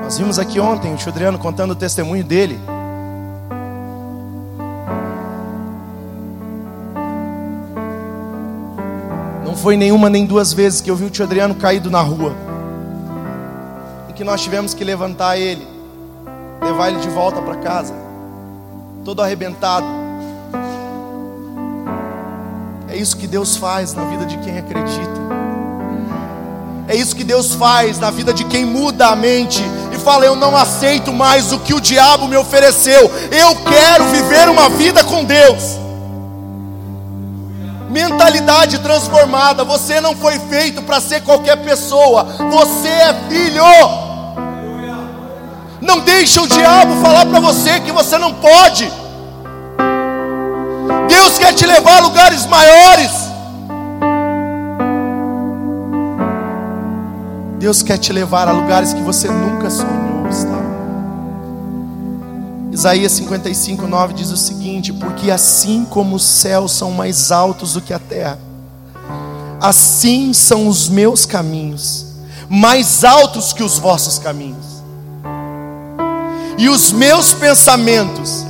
Nós 0.03 0.15
vimos 0.15 0.37
aqui 0.37 0.59
ontem 0.59 0.93
o 0.93 0.99
Chudriano 0.99 1.39
contando 1.39 1.71
o 1.71 1.75
testemunho 1.75 2.23
dele. 2.23 2.59
Não 9.53 9.59
foi 9.59 9.77
nenhuma 9.77 10.09
nem 10.09 10.25
duas 10.25 10.51
vezes 10.51 10.81
que 10.81 10.89
eu 10.89 10.95
vi 10.95 11.05
o 11.05 11.11
Tio 11.11 11.23
Adriano 11.23 11.53
caído 11.53 11.91
na 11.91 12.01
rua. 12.01 12.35
E 14.09 14.13
que 14.13 14.23
nós 14.23 14.41
tivemos 14.41 14.73
que 14.73 14.83
levantar 14.83 15.37
ele 15.37 15.63
levar 16.59 16.89
ele 16.89 16.99
de 16.99 17.09
volta 17.09 17.39
para 17.39 17.57
casa, 17.57 17.93
todo 19.05 19.21
arrebentado. 19.21 19.85
É 22.87 22.97
isso 22.97 23.15
que 23.15 23.27
Deus 23.27 23.55
faz 23.55 23.93
na 23.93 24.05
vida 24.05 24.25
de 24.25 24.39
quem 24.39 24.57
acredita. 24.57 25.21
É 26.87 26.95
isso 26.95 27.15
que 27.15 27.23
Deus 27.23 27.53
faz 27.53 27.99
na 27.99 28.09
vida 28.09 28.33
de 28.33 28.45
quem 28.45 28.65
muda 28.65 29.09
a 29.09 29.15
mente 29.15 29.61
e 29.93 29.99
fala: 29.99 30.25
Eu 30.25 30.35
não 30.35 30.57
aceito 30.57 31.13
mais 31.13 31.53
o 31.53 31.59
que 31.59 31.75
o 31.75 31.79
diabo 31.79 32.27
me 32.27 32.37
ofereceu, 32.37 33.01
eu 33.31 33.55
quero 33.69 34.05
viver 34.05 34.49
uma 34.49 34.67
vida 34.69 35.03
com 35.03 35.23
Deus. 35.23 35.82
Mentalidade 37.93 38.79
transformada, 38.79 39.63
você 39.63 40.01
não 40.01 40.15
foi 40.15 40.39
feito 40.39 40.81
para 40.81 40.99
ser 40.99 41.21
qualquer 41.21 41.57
pessoa, 41.57 42.23
você 42.49 42.87
é 42.87 43.13
filho. 43.29 43.63
Não 45.79 45.99
deixe 45.99 46.39
o 46.39 46.47
diabo 46.47 46.99
falar 47.03 47.27
para 47.27 47.39
você 47.39 47.79
que 47.81 47.91
você 47.91 48.17
não 48.17 48.33
pode. 48.33 48.91
Deus 51.07 51.37
quer 51.37 51.53
te 51.53 51.67
levar 51.67 51.97
a 51.97 51.99
lugares 51.99 52.47
maiores. 52.47 53.11
Deus 57.59 57.83
quer 57.83 57.99
te 57.99 58.11
levar 58.11 58.47
a 58.47 58.51
lugares 58.51 58.91
que 58.91 59.03
você 59.03 59.29
nunca 59.29 59.69
sonhou. 59.69 60.02
Isaías 62.73 63.11
55, 63.13 63.87
9 63.87 64.13
diz 64.13 64.31
o 64.31 64.37
seguinte: 64.37 64.91
Porque 64.91 65.29
assim 65.29 65.85
como 65.85 66.15
os 66.15 66.23
céus 66.23 66.71
são 66.71 66.91
mais 66.91 67.31
altos 67.31 67.73
do 67.73 67.81
que 67.81 67.93
a 67.93 67.99
terra, 67.99 68.39
assim 69.61 70.33
são 70.33 70.67
os 70.67 70.89
meus 70.89 71.25
caminhos, 71.25 72.05
mais 72.49 73.03
altos 73.03 73.53
que 73.53 73.63
os 73.63 73.77
vossos 73.77 74.19
caminhos 74.19 74.73
e 76.57 76.67
os 76.67 76.91
meus 76.91 77.33
pensamentos 77.33 78.45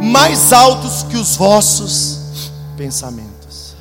mais 0.00 0.52
altos 0.52 1.02
que 1.04 1.16
os 1.16 1.36
vossos 1.36 2.50
pensamentos. 2.76 3.74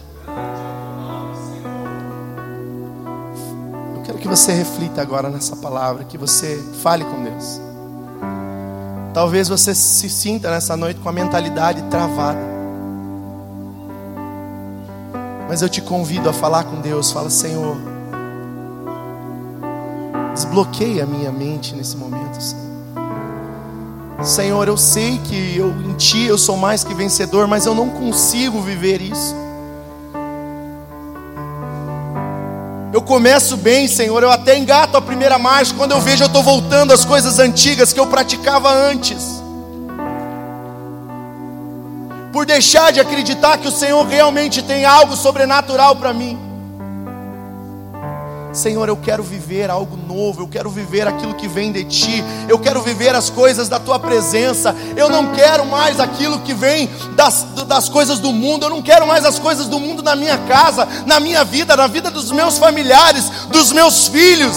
Eu 3.96 4.02
quero 4.04 4.18
que 4.18 4.28
você 4.28 4.52
reflita 4.54 5.02
agora 5.02 5.30
nessa 5.30 5.56
palavra, 5.56 6.04
que 6.04 6.18
você 6.18 6.62
fale 6.82 7.04
com 7.04 7.24
Deus. 7.24 7.65
Talvez 9.16 9.48
você 9.48 9.74
se 9.74 10.10
sinta 10.10 10.52
nessa 10.52 10.76
noite 10.76 11.00
com 11.00 11.08
a 11.08 11.12
mentalidade 11.14 11.82
travada. 11.84 12.38
Mas 15.48 15.62
eu 15.62 15.70
te 15.70 15.82
convido 15.82 16.28
a 16.28 16.34
falar 16.34 16.66
com 16.66 16.82
Deus. 16.82 17.14
Fala, 17.14 17.30
Senhor, 17.30 17.78
desbloqueie 20.34 21.00
a 21.00 21.06
minha 21.06 21.32
mente 21.32 21.74
nesse 21.74 21.96
momento, 21.96 22.42
Senhor. 22.42 22.66
Senhor, 24.22 24.68
eu 24.68 24.76
sei 24.76 25.18
que 25.20 25.56
eu, 25.56 25.70
em 25.70 25.94
Ti 25.94 26.26
eu 26.26 26.38
sou 26.38 26.58
mais 26.58 26.84
que 26.84 26.94
vencedor, 26.94 27.48
mas 27.48 27.66
eu 27.66 27.74
não 27.74 27.90
consigo 27.92 28.62
viver 28.62 29.02
isso. 29.02 29.34
Eu 32.96 33.02
começo 33.02 33.58
bem, 33.58 33.90
Senhor, 33.90 34.24
eu 34.24 34.32
até 34.32 34.58
engato 34.58 34.96
a 34.96 35.02
primeira 35.02 35.38
marcha, 35.38 35.74
quando 35.74 35.92
eu 35.92 36.00
vejo 36.00 36.24
eu 36.24 36.28
estou 36.28 36.42
voltando 36.42 36.94
às 36.94 37.04
coisas 37.04 37.40
antigas 37.40 37.92
que 37.92 38.00
eu 38.00 38.08
praticava 38.08 38.72
antes. 38.72 39.44
Por 42.32 42.46
deixar 42.46 42.94
de 42.94 43.02
acreditar 43.02 43.58
que 43.58 43.68
o 43.68 43.72
Senhor 43.72 44.02
realmente 44.08 44.62
tem 44.62 44.86
algo 44.86 45.14
sobrenatural 45.18 45.98
para 45.98 46.14
mim. 46.14 46.40
Senhor, 48.56 48.88
eu 48.88 48.96
quero 48.96 49.22
viver 49.22 49.70
algo 49.70 49.98
novo, 49.98 50.42
eu 50.42 50.48
quero 50.48 50.70
viver 50.70 51.06
aquilo 51.06 51.34
que 51.34 51.46
vem 51.46 51.74
de 51.74 51.84
ti, 51.84 52.24
eu 52.48 52.58
quero 52.58 52.82
viver 52.82 53.14
as 53.14 53.30
coisas 53.30 53.68
da 53.68 53.78
tua 53.80 54.00
presença, 54.00 54.74
eu 54.96 55.10
não 55.10 55.34
quero 55.34 55.66
mais 55.66 56.00
aquilo 56.00 56.40
que 56.40 56.54
vem 56.54 56.90
das, 57.18 57.46
das 57.68 57.90
coisas 57.90 58.18
do 58.18 58.32
mundo, 58.32 58.66
eu 58.66 58.70
não 58.70 58.82
quero 58.82 59.06
mais 59.06 59.26
as 59.26 59.38
coisas 59.38 59.68
do 59.68 59.78
mundo 59.78 60.02
na 60.02 60.16
minha 60.16 60.38
casa, 60.38 60.88
na 61.06 61.20
minha 61.20 61.44
vida, 61.44 61.76
na 61.76 61.86
vida 61.86 62.10
dos 62.10 62.32
meus 62.32 62.58
familiares, 62.58 63.30
dos 63.52 63.74
meus 63.74 64.08
filhos. 64.08 64.56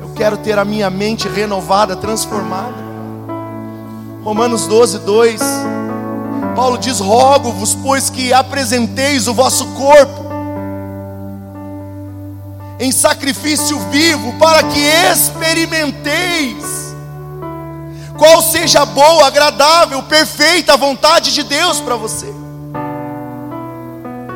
Eu 0.00 0.10
quero 0.14 0.36
ter 0.36 0.56
a 0.56 0.64
minha 0.64 0.88
mente 0.88 1.26
renovada, 1.26 1.96
transformada. 1.96 2.84
Romanos 4.22 4.68
12, 4.68 5.00
2. 5.00 5.40
Paulo 6.54 6.78
diz: 6.78 7.00
Rogo-vos, 7.00 7.74
pois 7.74 8.08
que 8.08 8.32
apresenteis 8.32 9.26
o 9.26 9.34
vosso 9.34 9.66
corpo 9.72 10.23
em 12.78 12.90
sacrifício 12.90 13.78
vivo, 13.90 14.32
para 14.38 14.62
que 14.64 14.80
experimenteis 14.80 16.64
qual 18.18 18.42
seja 18.42 18.82
a 18.82 18.86
boa, 18.86 19.26
agradável, 19.26 20.02
perfeita 20.04 20.76
vontade 20.76 21.32
de 21.32 21.42
Deus 21.42 21.80
para 21.80 21.96
você. 21.96 22.32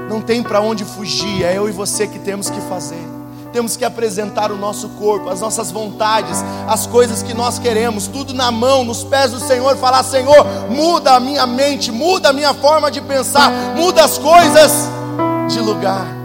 Não 0.09 0.21
tem 0.21 0.43
para 0.43 0.61
onde 0.61 0.85
fugir, 0.85 1.45
é 1.45 1.57
eu 1.57 1.69
e 1.69 1.73
você 1.73 2.07
que 2.07 2.19
temos 2.19 2.51
que 2.51 2.61
fazer 2.63 3.19
temos 3.53 3.77
que 3.77 3.85
apresentar 3.85 4.53
o 4.53 4.57
nosso 4.57 4.89
corpo, 4.91 5.29
as 5.31 5.41
nossas 5.41 5.71
vontades, 5.71 6.45
as 6.67 6.87
coisas 6.87 7.23
que 7.23 7.35
nós 7.35 7.59
queremos, 7.59 8.07
tudo 8.07 8.35
na 8.35 8.51
mão, 8.51 8.85
nos 8.85 9.03
pés 9.05 9.33
do 9.33 9.41
Senhor, 9.41 9.77
falar: 9.77 10.03
Senhor, 10.03 10.45
muda 10.71 11.15
a 11.15 11.21
minha 11.21 11.47
mente, 11.47 11.91
muda 11.91 12.29
a 12.29 12.33
minha 12.33 12.55
forma 12.55 12.91
de 12.91 13.01
pensar, 13.01 13.51
muda 13.75 14.05
as 14.05 14.19
coisas 14.19 14.89
de 15.49 15.61
lugar. 15.61 16.18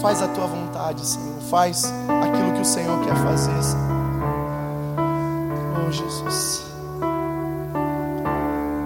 Faz 0.00 0.22
a 0.22 0.28
tua 0.28 0.46
vontade, 0.46 1.04
Senhor, 1.04 1.40
faz 1.50 1.92
aquilo 2.24 2.54
que 2.54 2.62
o 2.62 2.64
Senhor 2.64 2.98
quer 3.04 3.14
fazer, 3.16 3.62
Senhor. 3.62 3.90
Oh 5.86 5.92
Jesus, 5.92 6.62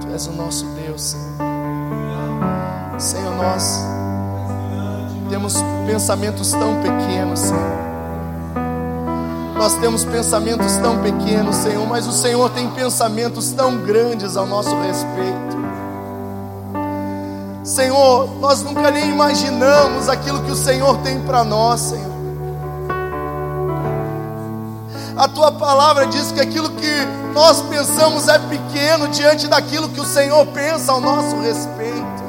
Tu 0.00 0.08
és 0.12 0.26
o 0.26 0.32
nosso 0.32 0.66
Deus, 0.74 1.02
Senhor. 1.02 1.34
Senhor, 2.98 3.34
nós 3.36 3.80
temos 5.30 5.54
pensamentos 5.86 6.50
tão 6.50 6.80
pequenos, 6.82 7.38
Senhor. 7.38 7.84
Nós 9.56 9.74
temos 9.74 10.04
pensamentos 10.04 10.76
tão 10.78 10.98
pequenos, 11.00 11.54
Senhor, 11.56 11.86
mas 11.86 12.08
o 12.08 12.12
Senhor 12.12 12.50
tem 12.50 12.68
pensamentos 12.70 13.52
tão 13.52 13.78
grandes 13.78 14.36
ao 14.36 14.46
nosso 14.46 14.74
respeito. 14.80 15.43
Senhor, 17.74 18.38
nós 18.38 18.62
nunca 18.62 18.88
nem 18.88 19.10
imaginamos 19.10 20.08
aquilo 20.08 20.44
que 20.44 20.52
o 20.52 20.54
Senhor 20.54 20.96
tem 20.98 21.20
para 21.22 21.42
nós, 21.42 21.80
Senhor. 21.80 22.14
A 25.16 25.26
tua 25.26 25.50
palavra 25.50 26.06
diz 26.06 26.30
que 26.30 26.40
aquilo 26.40 26.70
que 26.70 27.04
nós 27.32 27.62
pensamos 27.62 28.28
é 28.28 28.38
pequeno 28.38 29.08
diante 29.08 29.48
daquilo 29.48 29.88
que 29.88 30.00
o 30.00 30.04
Senhor 30.04 30.46
pensa 30.46 30.92
ao 30.92 31.00
nosso 31.00 31.40
respeito. 31.40 32.22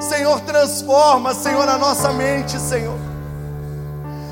Senhor, 0.00 0.40
transforma, 0.40 1.32
Senhor, 1.32 1.68
a 1.68 1.78
nossa 1.78 2.12
mente, 2.12 2.58
Senhor. 2.58 2.98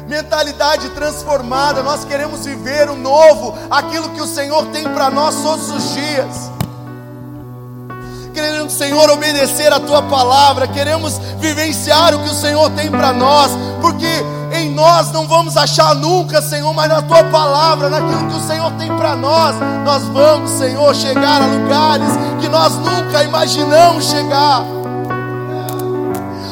Mentalidade 0.09 0.89
transformada, 0.91 1.81
nós 1.81 2.05
queremos 2.05 2.45
viver 2.45 2.91
o 2.91 2.97
novo, 2.97 3.55
aquilo 3.71 4.09
que 4.11 4.21
o 4.21 4.27
Senhor 4.27 4.67
tem 4.73 4.83
para 4.83 5.11
nós 5.11 5.37
todos 5.43 5.71
os 5.71 5.95
dias. 5.95 6.52
Queremos, 8.43 8.73
Senhor, 8.73 9.09
obedecer 9.09 9.73
a 9.73 9.79
tua 9.79 10.03
palavra, 10.03 10.67
queremos 10.67 11.17
vivenciar 11.39 12.13
o 12.13 12.19
que 12.25 12.29
o 12.29 12.35
Senhor 12.35 12.69
tem 12.71 12.91
para 12.91 13.13
nós, 13.13 13.53
porque 13.81 14.09
em 14.53 14.69
nós 14.69 15.13
não 15.13 15.29
vamos 15.29 15.57
achar 15.57 15.95
nunca, 15.95 16.43
Senhor, 16.43 16.75
mas 16.75 16.89
na 16.89 17.01
tua 17.03 17.23
palavra, 17.23 17.89
naquilo 17.89 18.29
que 18.29 18.37
o 18.37 18.47
Senhor 18.49 18.73
tem 18.73 18.89
para 18.97 19.15
nós, 19.15 19.55
nós 19.85 20.03
vamos, 20.09 20.51
Senhor, 20.51 20.93
chegar 20.93 21.41
a 21.41 21.47
lugares 21.47 22.09
que 22.41 22.49
nós 22.49 22.75
nunca 22.75 23.23
imaginamos 23.23 24.07
chegar 24.07 24.65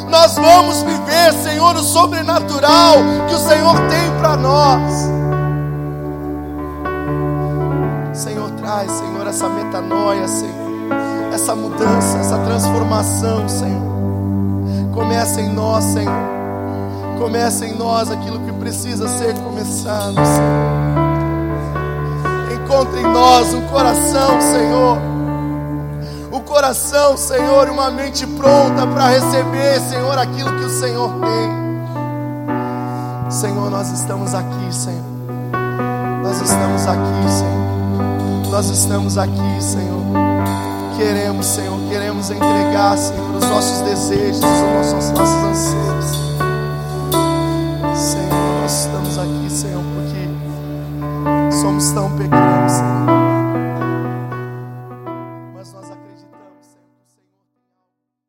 nós 0.09 0.35
vamos 0.35 0.83
viver, 0.83 1.33
Senhor, 1.35 1.76
o 1.76 1.83
sobrenatural 1.83 2.96
que 3.29 3.35
o 3.35 3.38
Senhor 3.38 3.74
tem 3.88 4.11
para 4.18 4.37
nós. 4.37 4.92
Senhor, 8.12 8.50
traz, 8.50 8.90
Senhor, 8.90 9.26
essa 9.26 9.48
metanoia, 9.48 10.26
Senhor, 10.26 10.69
essa 11.33 11.55
mudança, 11.55 12.19
essa 12.19 12.38
transformação, 12.38 13.49
Senhor. 13.49 13.90
Começa 14.93 15.40
em 15.40 15.53
nós, 15.53 15.85
Senhor. 15.85 16.31
Começa 17.19 17.66
em 17.66 17.77
nós 17.77 18.11
aquilo 18.11 18.40
que 18.40 18.53
precisa 18.53 19.07
ser 19.09 19.35
começado, 19.35 20.14
Senhor. 20.14 20.71
Encontre 22.55 23.01
em 23.01 23.12
nós 23.12 23.53
um 23.55 23.66
coração, 23.69 24.40
Senhor 24.40 25.11
o 26.31 26.40
coração, 26.40 27.16
Senhor, 27.16 27.66
e 27.66 27.71
uma 27.71 27.90
mente 27.90 28.27
pronta 28.27 28.87
para 28.87 29.09
receber, 29.09 29.81
Senhor, 29.81 30.16
aquilo 30.16 30.57
que 30.59 30.64
o 30.64 30.71
Senhor 30.71 31.11
tem. 31.21 31.51
Senhor, 33.31 33.71
nós 33.71 33.90
estamos 33.90 34.35
aqui, 34.35 34.75
Senhor. 34.75 35.05
Nós 36.23 36.40
estamos 36.40 36.87
aqui, 36.87 37.29
Senhor. 37.29 38.51
Nós 38.51 38.71
estamos 38.71 39.19
aqui, 39.19 39.62
Senhor. 39.62 40.30
Queremos, 41.01 41.47
Senhor, 41.47 41.79
queremos 41.89 42.31
entregar, 42.31 42.95
Senhor, 42.99 43.35
os 43.35 43.49
nossos 43.49 43.81
desejos, 43.81 44.37
os 44.37 44.93
nossos, 44.93 45.11
nossos 45.13 45.45
anseios. 45.45 46.11
Senhor, 47.97 48.61
nós 48.61 48.85
estamos 48.85 49.19
aqui, 49.19 49.51
Senhor, 49.51 49.83
porque 49.95 51.57
somos 51.57 51.91
tão 51.93 52.11
pequenos, 52.19 52.73
Senhor 52.73 53.10